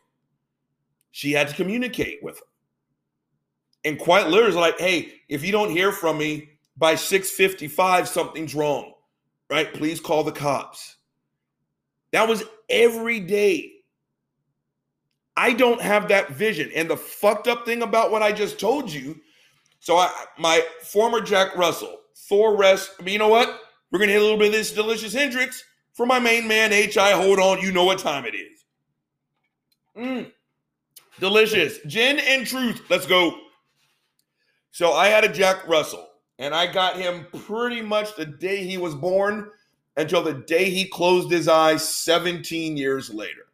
she 1.12 1.32
had 1.32 1.48
to 1.48 1.56
communicate 1.56 2.24
with 2.24 2.38
him. 2.38 2.44
And 3.86 4.00
quite 4.00 4.28
literally, 4.28 4.56
like, 4.56 4.80
hey, 4.80 5.14
if 5.30 5.44
you 5.44 5.52
don't 5.52 5.72
hear 5.72 5.92
from 5.92 6.18
me 6.18 6.50
by 6.78 6.96
6:55, 6.96 8.08
something's 8.08 8.56
wrong, 8.56 8.94
right? 9.50 9.74
Please 9.74 10.00
call 10.00 10.24
the 10.24 10.32
cops. 10.32 10.98
That 12.12 12.28
was 12.28 12.44
every 12.70 13.20
day. 13.20 13.74
I 15.38 15.54
don't 15.54 15.82
have 15.82 16.10
that 16.10 16.32
vision. 16.32 16.70
And 16.76 16.90
the 16.90 16.98
fucked 16.98 17.48
up 17.48 17.66
thing 17.66 17.82
about 17.82 18.12
what 18.12 18.22
I 18.22 18.34
just 18.34 18.60
told 18.60 18.92
you, 18.92 19.20
so 19.80 19.98
I 19.98 20.12
my 20.38 20.62
former 20.82 21.22
Jack 21.22 21.56
Russell, 21.56 21.98
Thor 22.28 22.58
rest. 22.58 22.92
I 23.00 23.04
mean, 23.04 23.14
you 23.14 23.20
know 23.20 23.30
what? 23.30 23.62
We're 23.92 24.00
gonna 24.00 24.12
hit 24.12 24.22
a 24.22 24.24
little 24.24 24.38
bit 24.38 24.48
of 24.48 24.54
this 24.54 24.74
delicious 24.74 25.14
Hendrick's 25.14 25.64
for 25.94 26.06
my 26.06 26.20
main 26.20 26.48
man, 26.48 26.72
HI. 26.72 27.12
Hold 27.12 27.40
on, 27.40 27.62
you 27.62 27.72
know 27.72 27.86
what 27.86 28.00
time 28.00 28.26
it 28.26 28.36
is. 28.36 28.66
Mm. 29.98 30.32
Delicious. 31.20 31.80
Gin 31.88 32.20
and 32.20 32.46
truth. 32.46 32.82
Let's 32.90 33.06
go. 33.06 33.36
So 34.72 34.94
I 34.94 35.08
had 35.08 35.24
a 35.24 35.34
Jack 35.34 35.68
Russell, 35.68 36.08
and 36.38 36.54
I 36.54 36.72
got 36.72 36.96
him 36.96 37.26
pretty 37.46 37.82
much 37.82 38.16
the 38.16 38.26
day 38.26 38.66
he 38.66 38.78
was 38.78 38.96
born 38.96 39.50
until 39.98 40.24
the 40.24 40.34
day 40.34 40.70
he 40.70 40.86
closed 40.86 41.30
his 41.30 41.48
eyes 41.48 41.88
17 41.88 42.78
years 42.78 43.14
later. 43.14 43.48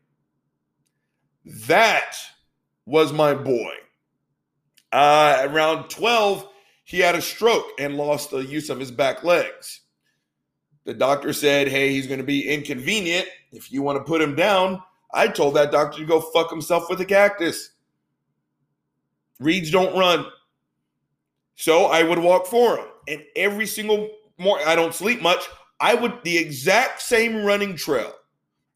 That 1.46 2.16
was 2.86 3.14
my 3.14 3.34
boy. 3.34 3.74
Uh, 4.92 5.48
around 5.50 5.90
12, 5.90 6.48
he 6.84 7.00
had 7.00 7.16
a 7.16 7.22
stroke 7.22 7.66
and 7.80 7.98
lost 7.98 8.32
the 8.32 8.46
use 8.46 8.70
of 8.70 8.80
his 8.80 8.92
back 8.92 9.24
legs. 9.24 9.82
The 10.86 10.94
doctor 10.94 11.34
said, 11.34 11.68
Hey, 11.68 11.92
he's 11.92 12.08
going 12.08 12.20
to 12.20 12.26
be 12.26 12.48
inconvenient. 12.48 13.28
If 13.52 13.72
you 13.72 13.82
want 13.82 13.98
to 13.98 14.04
put 14.04 14.22
him 14.22 14.36
down, 14.36 14.82
I 15.16 15.30
told 15.30 15.56
that 15.56 15.72
doctor 15.72 16.00
to 16.00 16.06
go 16.06 16.20
fuck 16.20 16.50
himself 16.50 16.90
with 16.90 17.00
a 17.02 17.06
cactus. 17.06 17.72
Reeds 19.40 19.72
don't 19.72 19.98
run. 19.98 20.26
So 21.56 21.86
I 21.86 22.04
would 22.04 22.20
walk 22.20 22.48
for 22.48 22.78
him. 22.78 22.88
And 23.08 23.24
every 23.36 23.66
single 23.66 24.10
morning, 24.38 24.68
I 24.68 24.76
don't 24.76 24.94
sleep 24.94 25.22
much. 25.22 25.44
I 25.80 25.96
would, 25.96 26.20
the 26.24 26.38
exact 26.38 27.02
same 27.02 27.44
running 27.46 27.76
trail, 27.76 28.14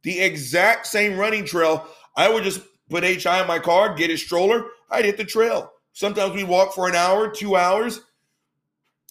the 0.03 0.19
exact 0.19 0.87
same 0.87 1.17
running 1.17 1.45
trail, 1.45 1.87
I 2.15 2.29
would 2.29 2.43
just 2.43 2.61
put 2.89 3.03
HI 3.03 3.41
in 3.41 3.47
my 3.47 3.59
car, 3.59 3.93
get 3.95 4.09
his 4.09 4.21
stroller, 4.21 4.65
I'd 4.89 5.05
hit 5.05 5.17
the 5.17 5.25
trail. 5.25 5.71
Sometimes 5.93 6.33
we 6.33 6.43
walk 6.43 6.73
for 6.73 6.87
an 6.87 6.95
hour, 6.95 7.29
two 7.29 7.55
hours. 7.55 8.01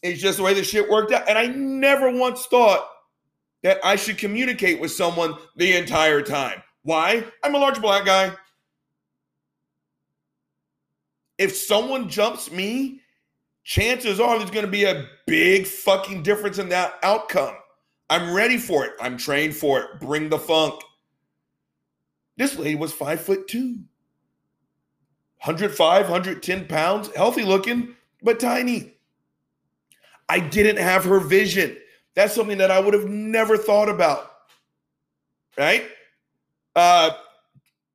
It's 0.02 0.20
just 0.20 0.38
the 0.38 0.44
way 0.44 0.54
the 0.54 0.62
shit 0.62 0.88
worked 0.88 1.12
out. 1.12 1.28
And 1.28 1.38
I 1.38 1.46
never 1.46 2.10
once 2.10 2.46
thought 2.46 2.88
that 3.62 3.78
I 3.84 3.96
should 3.96 4.18
communicate 4.18 4.80
with 4.80 4.92
someone 4.92 5.34
the 5.56 5.76
entire 5.76 6.22
time. 6.22 6.62
Why? 6.82 7.24
I'm 7.42 7.54
a 7.54 7.58
large 7.58 7.80
black 7.80 8.04
guy. 8.04 8.32
If 11.36 11.56
someone 11.56 12.08
jumps 12.08 12.50
me, 12.50 13.00
chances 13.64 14.18
are 14.18 14.38
there's 14.38 14.50
going 14.50 14.64
to 14.64 14.70
be 14.70 14.84
a 14.84 15.06
big 15.26 15.66
fucking 15.66 16.22
difference 16.22 16.58
in 16.58 16.68
that 16.70 16.94
outcome. 17.02 17.54
I'm 18.10 18.34
ready 18.34 18.56
for 18.56 18.84
it. 18.84 18.92
I'm 19.00 19.16
trained 19.16 19.54
for 19.54 19.80
it. 19.80 20.00
Bring 20.00 20.28
the 20.28 20.38
funk. 20.38 20.80
This 22.36 22.56
lady 22.56 22.74
was 22.74 22.92
five 22.92 23.20
foot 23.20 23.46
two. 23.48 23.80
105, 25.44 26.02
110 26.02 26.66
pounds, 26.66 27.14
healthy 27.14 27.44
looking, 27.44 27.94
but 28.22 28.40
tiny. 28.40 28.94
I 30.28 30.40
didn't 30.40 30.78
have 30.78 31.04
her 31.04 31.20
vision. 31.20 31.76
That's 32.14 32.34
something 32.34 32.58
that 32.58 32.72
I 32.72 32.80
would 32.80 32.94
have 32.94 33.08
never 33.08 33.56
thought 33.56 33.88
about. 33.88 34.32
Right? 35.56 35.88
Uh, 36.78 37.10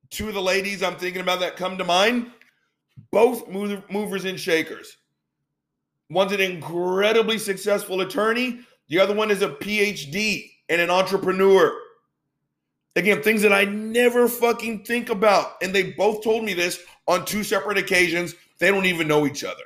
two 0.09 0.27
of 0.27 0.33
the 0.33 0.41
ladies 0.41 0.83
I'm 0.83 0.97
thinking 0.97 1.21
about 1.21 1.39
that 1.39 1.55
come 1.55 1.77
to 1.77 1.85
mind, 1.85 2.29
both 3.11 3.47
movers 3.47 4.25
and 4.25 4.37
shakers. 4.37 4.97
One's 6.09 6.33
an 6.33 6.41
incredibly 6.41 7.37
successful 7.37 8.01
attorney, 8.01 8.59
the 8.89 8.99
other 8.99 9.15
one 9.15 9.31
is 9.31 9.41
a 9.41 9.47
PhD 9.47 10.51
and 10.67 10.81
an 10.81 10.89
entrepreneur. 10.89 11.73
Again, 12.97 13.23
things 13.23 13.41
that 13.43 13.53
I 13.53 13.63
never 13.63 14.27
fucking 14.27 14.83
think 14.83 15.09
about. 15.09 15.53
And 15.61 15.73
they 15.73 15.93
both 15.93 16.21
told 16.21 16.43
me 16.43 16.53
this 16.53 16.83
on 17.07 17.23
two 17.23 17.45
separate 17.45 17.77
occasions. 17.77 18.35
They 18.59 18.67
don't 18.67 18.85
even 18.85 19.07
know 19.07 19.25
each 19.25 19.45
other. 19.45 19.63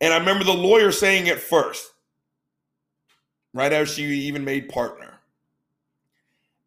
And 0.00 0.12
I 0.12 0.18
remember 0.18 0.42
the 0.42 0.52
lawyer 0.52 0.90
saying 0.90 1.28
it 1.28 1.38
first, 1.38 1.92
right 3.54 3.72
after 3.72 3.86
she 3.86 4.02
even 4.02 4.44
made 4.44 4.68
partner. 4.68 5.09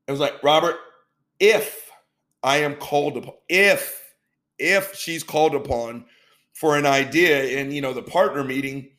It 0.08 0.12
was 0.12 0.20
like, 0.20 0.44
Robert, 0.44 0.78
if 1.40 1.90
I 2.42 2.58
am 2.58 2.76
called 2.76 3.18
upon, 3.18 3.36
if, 3.50 4.14
if 4.60 4.96
she's 4.96 5.24
called 5.24 5.56
upon 5.56 6.06
for 6.54 6.78
an 6.78 6.86
idea 6.86 7.44
in, 7.46 7.72
you 7.72 7.82
know, 7.82 7.94
the 7.94 8.04
partner 8.04 8.44
meeting, 8.44 8.90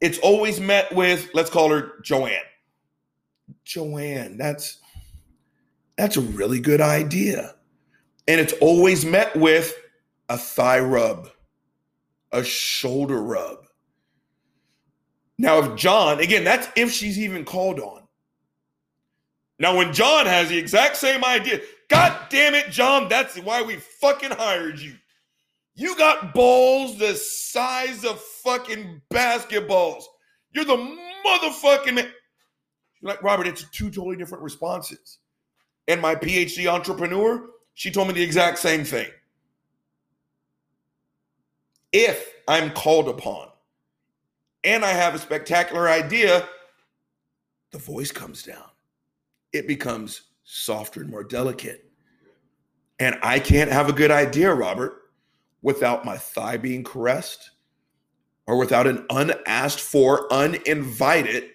it's 0.00 0.18
always 0.18 0.60
met 0.60 0.94
with, 0.94 1.30
let's 1.34 1.50
call 1.50 1.70
her 1.70 1.92
Joanne. 2.02 2.42
Joanne, 3.64 4.36
that's 4.36 4.80
that's 5.96 6.16
a 6.16 6.20
really 6.20 6.60
good 6.60 6.80
idea. 6.80 7.54
And 8.28 8.40
it's 8.40 8.52
always 8.54 9.04
met 9.04 9.34
with 9.36 9.74
a 10.28 10.36
thigh 10.36 10.80
rub, 10.80 11.30
a 12.32 12.44
shoulder 12.44 13.22
rub. 13.22 13.66
Now, 15.38 15.58
if 15.58 15.76
John, 15.76 16.20
again, 16.20 16.44
that's 16.44 16.68
if 16.76 16.92
she's 16.92 17.18
even 17.18 17.44
called 17.44 17.80
on. 17.80 18.05
Now, 19.58 19.76
when 19.76 19.92
John 19.92 20.26
has 20.26 20.48
the 20.48 20.58
exact 20.58 20.96
same 20.96 21.24
idea, 21.24 21.60
God 21.88 22.28
damn 22.28 22.54
it, 22.54 22.70
John, 22.70 23.08
that's 23.08 23.38
why 23.38 23.62
we 23.62 23.76
fucking 23.76 24.32
hired 24.32 24.78
you. 24.78 24.94
You 25.74 25.96
got 25.96 26.34
balls 26.34 26.98
the 26.98 27.14
size 27.14 28.04
of 28.04 28.20
fucking 28.20 29.02
basketballs. 29.12 30.04
You're 30.52 30.64
the 30.64 30.76
motherfucking 30.76 31.94
man. 31.94 32.10
You're 33.00 33.10
like, 33.10 33.22
Robert, 33.22 33.46
it's 33.46 33.64
two 33.70 33.90
totally 33.90 34.16
different 34.16 34.42
responses. 34.42 35.18
And 35.88 36.00
my 36.00 36.14
PhD 36.14 36.66
entrepreneur, 36.66 37.46
she 37.74 37.90
told 37.90 38.08
me 38.08 38.14
the 38.14 38.22
exact 38.22 38.58
same 38.58 38.84
thing. 38.84 39.08
If 41.92 42.32
I'm 42.48 42.70
called 42.72 43.08
upon 43.08 43.48
and 44.64 44.84
I 44.84 44.90
have 44.90 45.14
a 45.14 45.18
spectacular 45.18 45.88
idea, 45.88 46.48
the 47.70 47.78
voice 47.78 48.10
comes 48.10 48.42
down. 48.42 48.64
It 49.56 49.66
becomes 49.66 50.22
softer 50.44 51.00
and 51.00 51.10
more 51.10 51.24
delicate. 51.24 51.90
And 52.98 53.18
I 53.22 53.38
can't 53.38 53.72
have 53.72 53.88
a 53.88 53.94
good 53.94 54.10
idea, 54.10 54.52
Robert, 54.52 55.10
without 55.62 56.04
my 56.04 56.18
thigh 56.18 56.58
being 56.58 56.84
caressed 56.84 57.50
or 58.46 58.58
without 58.58 58.86
an 58.86 59.06
unasked 59.10 59.80
for, 59.80 60.30
uninvited, 60.32 61.50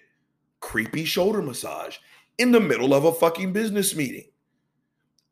creepy 0.60 1.04
shoulder 1.04 1.42
massage 1.42 1.96
in 2.38 2.50
the 2.50 2.60
middle 2.60 2.92
of 2.92 3.04
a 3.04 3.12
fucking 3.12 3.52
business 3.52 3.94
meeting. 3.94 4.24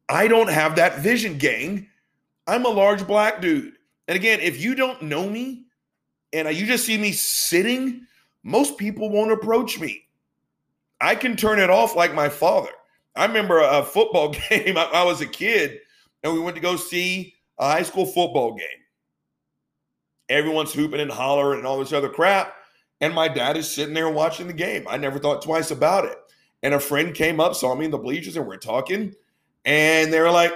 I 0.08 0.28
don't 0.28 0.50
have 0.50 0.76
that 0.76 1.00
vision, 1.00 1.38
gang. 1.38 1.88
I'm 2.46 2.64
a 2.64 2.70
large 2.70 3.06
black 3.06 3.40
dude. 3.40 3.74
And 4.08 4.16
again, 4.16 4.40
if 4.40 4.60
you 4.60 4.74
don't 4.74 5.02
know 5.02 5.28
me 5.28 5.64
and 6.32 6.48
you 6.56 6.66
just 6.66 6.86
see 6.86 6.98
me 6.98 7.12
sitting, 7.12 8.06
most 8.42 8.78
people 8.78 9.10
won't 9.10 9.32
approach 9.32 9.78
me. 9.78 10.04
I 11.00 11.14
can 11.14 11.36
turn 11.36 11.58
it 11.58 11.70
off 11.70 11.96
like 11.96 12.14
my 12.14 12.28
father. 12.28 12.70
I 13.16 13.26
remember 13.26 13.60
a 13.60 13.82
football 13.82 14.28
game. 14.50 14.76
I, 14.76 14.84
I 14.92 15.04
was 15.04 15.20
a 15.20 15.26
kid 15.26 15.78
and 16.22 16.32
we 16.32 16.40
went 16.40 16.56
to 16.56 16.62
go 16.62 16.76
see 16.76 17.34
a 17.58 17.70
high 17.70 17.82
school 17.82 18.06
football 18.06 18.54
game. 18.54 18.66
Everyone's 20.28 20.72
hooping 20.72 21.00
and 21.00 21.10
hollering 21.10 21.58
and 21.58 21.66
all 21.66 21.78
this 21.78 21.92
other 21.92 22.08
crap. 22.08 22.54
And 23.00 23.14
my 23.14 23.28
dad 23.28 23.56
is 23.56 23.70
sitting 23.70 23.94
there 23.94 24.10
watching 24.10 24.46
the 24.46 24.52
game. 24.52 24.86
I 24.88 24.96
never 24.96 25.18
thought 25.18 25.42
twice 25.42 25.70
about 25.70 26.04
it. 26.04 26.16
And 26.62 26.74
a 26.74 26.80
friend 26.80 27.14
came 27.14 27.40
up, 27.40 27.54
saw 27.54 27.74
me 27.74 27.86
in 27.86 27.90
the 27.90 27.98
bleachers, 27.98 28.36
and 28.36 28.46
we're 28.46 28.58
talking. 28.58 29.14
And 29.64 30.12
they 30.12 30.20
were 30.20 30.30
like, 30.30 30.52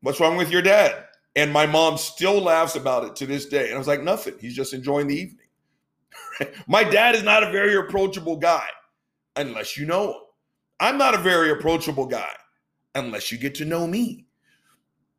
What's 0.00 0.20
wrong 0.20 0.36
with 0.36 0.50
your 0.50 0.62
dad? 0.62 1.06
And 1.34 1.52
my 1.52 1.66
mom 1.66 1.96
still 1.96 2.40
laughs 2.40 2.76
about 2.76 3.04
it 3.04 3.16
to 3.16 3.26
this 3.26 3.46
day. 3.46 3.66
And 3.66 3.74
I 3.74 3.78
was 3.78 3.88
like, 3.88 4.02
Nothing. 4.02 4.34
He's 4.38 4.54
just 4.54 4.74
enjoying 4.74 5.06
the 5.06 5.16
evening. 5.16 5.46
my 6.68 6.84
dad 6.84 7.14
is 7.14 7.22
not 7.22 7.42
a 7.42 7.50
very 7.50 7.74
approachable 7.76 8.36
guy 8.36 8.66
unless 9.38 9.76
you 9.76 9.86
know 9.86 10.12
him. 10.12 10.20
I'm 10.80 10.98
not 10.98 11.14
a 11.14 11.18
very 11.18 11.50
approachable 11.50 12.06
guy 12.06 12.28
unless 12.94 13.32
you 13.32 13.38
get 13.38 13.54
to 13.56 13.64
know 13.64 13.86
me 13.86 14.28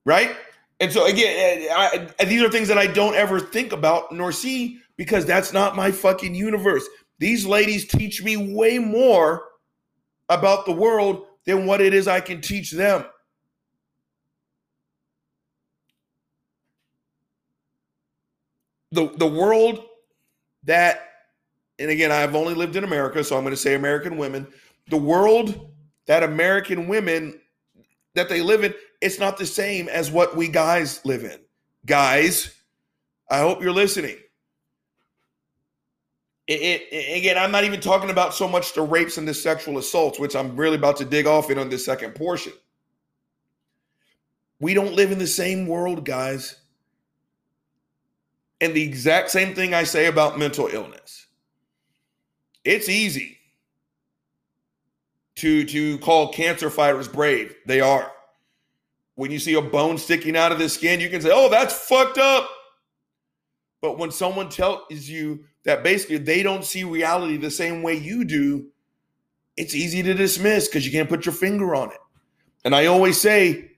right? 0.06 0.36
And 0.80 0.92
so 0.92 1.06
again, 1.06 1.68
eh, 1.70 1.74
I, 1.74 2.08
I, 2.20 2.26
these 2.26 2.42
are 2.42 2.50
things 2.50 2.68
that 2.70 2.78
I 2.78 2.88
don't 2.88 3.16
ever 3.16 3.40
think 3.40 3.74
about 3.74 4.12
nor 4.12 4.32
see 4.32 4.80
because 4.98 5.26
that's 5.26 5.54
not 5.54 5.76
my 5.76 5.92
fucking 5.92 6.34
universe. 6.34 6.88
These 7.20 7.46
ladies 7.46 7.88
teach 7.88 8.24
me 8.24 8.54
way 8.56 8.80
more 8.80 9.44
about 10.30 10.66
the 10.66 10.72
world 10.72 11.26
than 11.46 11.66
what 11.66 11.82
it 11.82 11.94
is 11.94 12.08
I 12.08 12.22
can 12.22 12.42
teach 12.42 12.72
them. 12.72 13.06
The 18.92 19.08
the 19.18 19.28
world 19.28 19.84
that 20.64 21.09
and 21.80 21.90
again, 21.90 22.12
I've 22.12 22.36
only 22.36 22.54
lived 22.54 22.76
in 22.76 22.84
America, 22.84 23.24
so 23.24 23.38
I'm 23.38 23.44
going 23.44 23.56
to 23.56 23.58
say 23.58 23.74
American 23.74 24.18
women. 24.18 24.48
The 24.90 24.98
world 24.98 25.72
that 26.08 26.24
American 26.24 26.88
women 26.88 27.40
that 28.16 28.30
they 28.30 28.42
live 28.42 28.64
in 28.64 28.74
it's 29.02 29.20
not 29.20 29.38
the 29.38 29.46
same 29.46 29.88
as 29.88 30.12
what 30.12 30.36
we 30.36 30.50
guys 30.50 31.00
live 31.06 31.24
in. 31.24 31.40
Guys, 31.86 32.54
I 33.30 33.40
hope 33.40 33.62
you're 33.62 33.72
listening. 33.72 34.18
It, 36.48 36.82
it, 36.92 37.18
again, 37.18 37.38
I'm 37.38 37.52
not 37.52 37.64
even 37.64 37.80
talking 37.80 38.10
about 38.10 38.34
so 38.34 38.48
much 38.48 38.74
the 38.74 38.82
rapes 38.82 39.18
and 39.18 39.28
the 39.28 39.34
sexual 39.34 39.78
assaults, 39.78 40.20
which 40.20 40.36
I'm 40.36 40.58
really 40.58 40.76
about 40.76 40.98
to 40.98 41.06
dig 41.06 41.28
off 41.28 41.50
in 41.50 41.60
on 41.60 41.70
this 41.70 41.86
second 41.86 42.16
portion. 42.16 42.54
We 44.60 44.74
don't 44.74 44.96
live 44.96 45.12
in 45.12 45.20
the 45.20 45.28
same 45.28 45.68
world, 45.68 46.04
guys. 46.04 46.56
And 48.60 48.74
the 48.74 48.84
exact 48.84 49.30
same 49.30 49.56
thing 49.56 49.74
I 49.74 49.84
say 49.84 50.08
about 50.08 50.38
mental 50.38 50.68
illness. 50.68 51.28
It's 52.64 52.90
easy 52.90 53.38
to, 55.38 55.64
to 55.66 55.98
call 56.00 56.34
cancer 56.34 56.70
fighters 56.70 57.08
brave. 57.08 57.56
They 57.66 57.82
are 57.82 58.12
when 59.20 59.32
you 59.32 59.40
see 59.40 59.54
a 59.56 59.62
bone 59.62 59.98
sticking 59.98 60.38
out 60.38 60.54
of 60.54 60.60
the 60.60 60.70
skin, 60.70 61.02
you 61.02 61.10
can 61.10 61.20
say, 61.20 61.30
oh, 61.30 61.50
that's 61.50 61.74
fucked 61.74 62.18
up. 62.18 62.50
But 63.82 63.98
when 63.98 64.12
someone 64.12 64.48
tells 64.48 64.90
you 64.90 65.44
that 65.66 65.84
basically 65.84 66.20
they 66.20 66.42
don't 66.42 66.64
see 66.64 66.86
reality 66.86 67.36
the 67.36 67.52
same 67.52 67.84
way 67.84 67.96
you 67.96 68.24
do, 68.24 68.68
it's 69.58 69.76
easy 69.76 70.02
to 70.04 70.14
dismiss 70.14 70.70
because 70.70 70.86
you 70.86 70.94
can't 70.94 71.10
put 71.10 71.26
your 71.26 71.36
finger 71.36 71.76
on 71.76 71.92
it. 71.92 71.98
And 72.64 72.74
I 72.74 72.86
always 72.86 73.20
say 73.20 73.72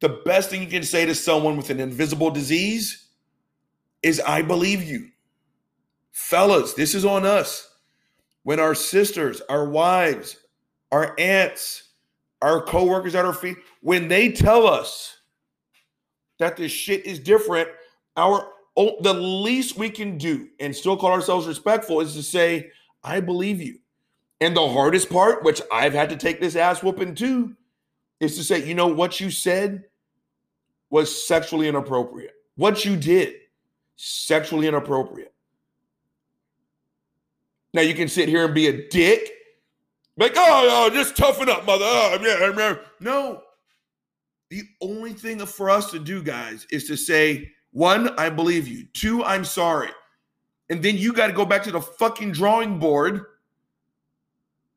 the 0.00 0.20
best 0.26 0.50
thing 0.50 0.60
you 0.60 0.68
can 0.68 0.82
say 0.82 1.06
to 1.06 1.14
someone 1.14 1.56
with 1.56 1.70
an 1.70 1.80
invisible 1.80 2.30
disease 2.30 3.08
is, 4.02 4.20
I 4.20 4.42
believe 4.42 4.82
you. 4.82 5.08
Fellas, 6.10 6.74
this 6.74 6.94
is 6.94 7.06
on 7.06 7.24
us. 7.24 7.71
When 8.44 8.58
our 8.60 8.74
sisters, 8.74 9.40
our 9.48 9.68
wives, 9.68 10.36
our 10.90 11.14
aunts, 11.18 11.90
our 12.40 12.60
coworkers 12.62 13.14
at 13.14 13.24
our 13.24 13.32
feet, 13.32 13.56
when 13.80 14.08
they 14.08 14.32
tell 14.32 14.66
us 14.66 15.16
that 16.38 16.56
this 16.56 16.72
shit 16.72 17.06
is 17.06 17.18
different, 17.18 17.68
our 18.16 18.48
the 18.76 19.14
least 19.14 19.76
we 19.76 19.90
can 19.90 20.16
do 20.16 20.48
and 20.58 20.74
still 20.74 20.96
call 20.96 21.12
ourselves 21.12 21.46
respectful 21.46 22.00
is 22.00 22.14
to 22.14 22.22
say, 22.22 22.70
I 23.04 23.20
believe 23.20 23.60
you. 23.60 23.78
And 24.40 24.56
the 24.56 24.68
hardest 24.68 25.10
part, 25.10 25.44
which 25.44 25.60
I've 25.70 25.92
had 25.92 26.08
to 26.10 26.16
take 26.16 26.40
this 26.40 26.56
ass 26.56 26.82
whooping 26.82 27.14
too, 27.14 27.54
is 28.18 28.36
to 28.36 28.44
say, 28.44 28.66
you 28.66 28.74
know, 28.74 28.86
what 28.86 29.20
you 29.20 29.30
said 29.30 29.84
was 30.90 31.26
sexually 31.26 31.68
inappropriate. 31.68 32.32
What 32.56 32.84
you 32.84 32.96
did, 32.96 33.34
sexually 33.96 34.66
inappropriate. 34.66 35.31
Now 37.74 37.82
you 37.82 37.94
can 37.94 38.08
sit 38.08 38.28
here 38.28 38.44
and 38.44 38.54
be 38.54 38.66
a 38.66 38.88
dick 38.88 39.32
like, 40.16 40.32
oh, 40.36 40.68
oh 40.70 40.90
just 40.94 41.16
toughen 41.16 41.48
up, 41.48 41.64
mother. 41.64 41.84
Oh, 41.86 42.18
yeah. 42.22 42.76
No. 43.00 43.42
The 44.50 44.62
only 44.82 45.12
thing 45.12 45.44
for 45.46 45.70
us 45.70 45.90
to 45.92 45.98
do, 45.98 46.22
guys, 46.22 46.66
is 46.70 46.86
to 46.88 46.96
say, 46.96 47.50
one, 47.72 48.10
I 48.18 48.28
believe 48.28 48.68
you. 48.68 48.86
Two, 48.92 49.24
I'm 49.24 49.44
sorry. 49.44 49.88
And 50.68 50.82
then 50.82 50.98
you 50.98 51.12
got 51.12 51.28
to 51.28 51.32
go 51.32 51.46
back 51.46 51.62
to 51.64 51.72
the 51.72 51.80
fucking 51.80 52.32
drawing 52.32 52.78
board 52.78 53.24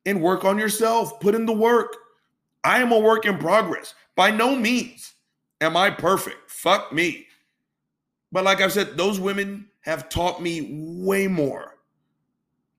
and 0.06 0.22
work 0.22 0.44
on 0.44 0.58
yourself. 0.58 1.20
Put 1.20 1.34
in 1.34 1.44
the 1.44 1.52
work. 1.52 1.94
I 2.64 2.80
am 2.80 2.92
a 2.92 2.98
work 2.98 3.26
in 3.26 3.38
progress. 3.38 3.94
By 4.14 4.30
no 4.30 4.56
means 4.56 5.14
am 5.60 5.76
I 5.76 5.90
perfect. 5.90 6.50
Fuck 6.50 6.92
me. 6.92 7.26
But 8.32 8.44
like 8.44 8.60
I've 8.60 8.72
said, 8.72 8.96
those 8.96 9.20
women 9.20 9.68
have 9.82 10.08
taught 10.08 10.42
me 10.42 10.68
way 11.00 11.28
more 11.28 11.75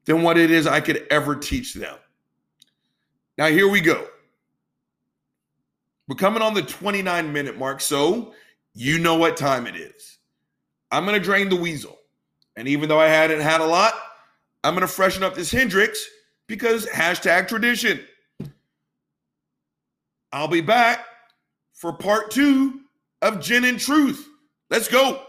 than 0.07 0.23
what 0.23 0.37
it 0.37 0.49
is 0.49 0.65
I 0.65 0.79
could 0.79 1.05
ever 1.11 1.35
teach 1.35 1.73
them. 1.75 1.95
Now, 3.37 3.47
here 3.47 3.67
we 3.67 3.81
go. 3.81 4.07
We're 6.07 6.15
coming 6.15 6.41
on 6.41 6.53
the 6.53 6.63
29 6.63 7.31
minute 7.31 7.57
mark, 7.57 7.81
so 7.81 8.33
you 8.73 8.97
know 8.97 9.15
what 9.15 9.37
time 9.37 9.67
it 9.67 9.75
is. 9.75 10.17
I'm 10.89 11.05
going 11.05 11.19
to 11.19 11.23
drain 11.23 11.49
the 11.49 11.57
weasel. 11.57 11.99
And 12.55 12.67
even 12.67 12.87
though 12.89 12.99
I 12.99 13.07
hadn't 13.07 13.41
had 13.41 13.59
a 13.59 13.65
lot, 13.65 13.93
I'm 14.63 14.73
going 14.73 14.81
to 14.81 14.91
freshen 14.91 15.21
up 15.21 15.35
this 15.35 15.51
Hendrick's 15.51 16.07
because 16.47 16.87
hashtag 16.87 17.49
tradition. 17.49 17.99
I'll 20.31 20.47
be 20.47 20.61
back 20.61 21.05
for 21.73 21.91
part 21.91 22.31
two 22.31 22.81
of 23.21 23.41
Gin 23.41 23.65
and 23.65 23.79
Truth. 23.79 24.27
Let's 24.69 24.87
go. 24.87 25.26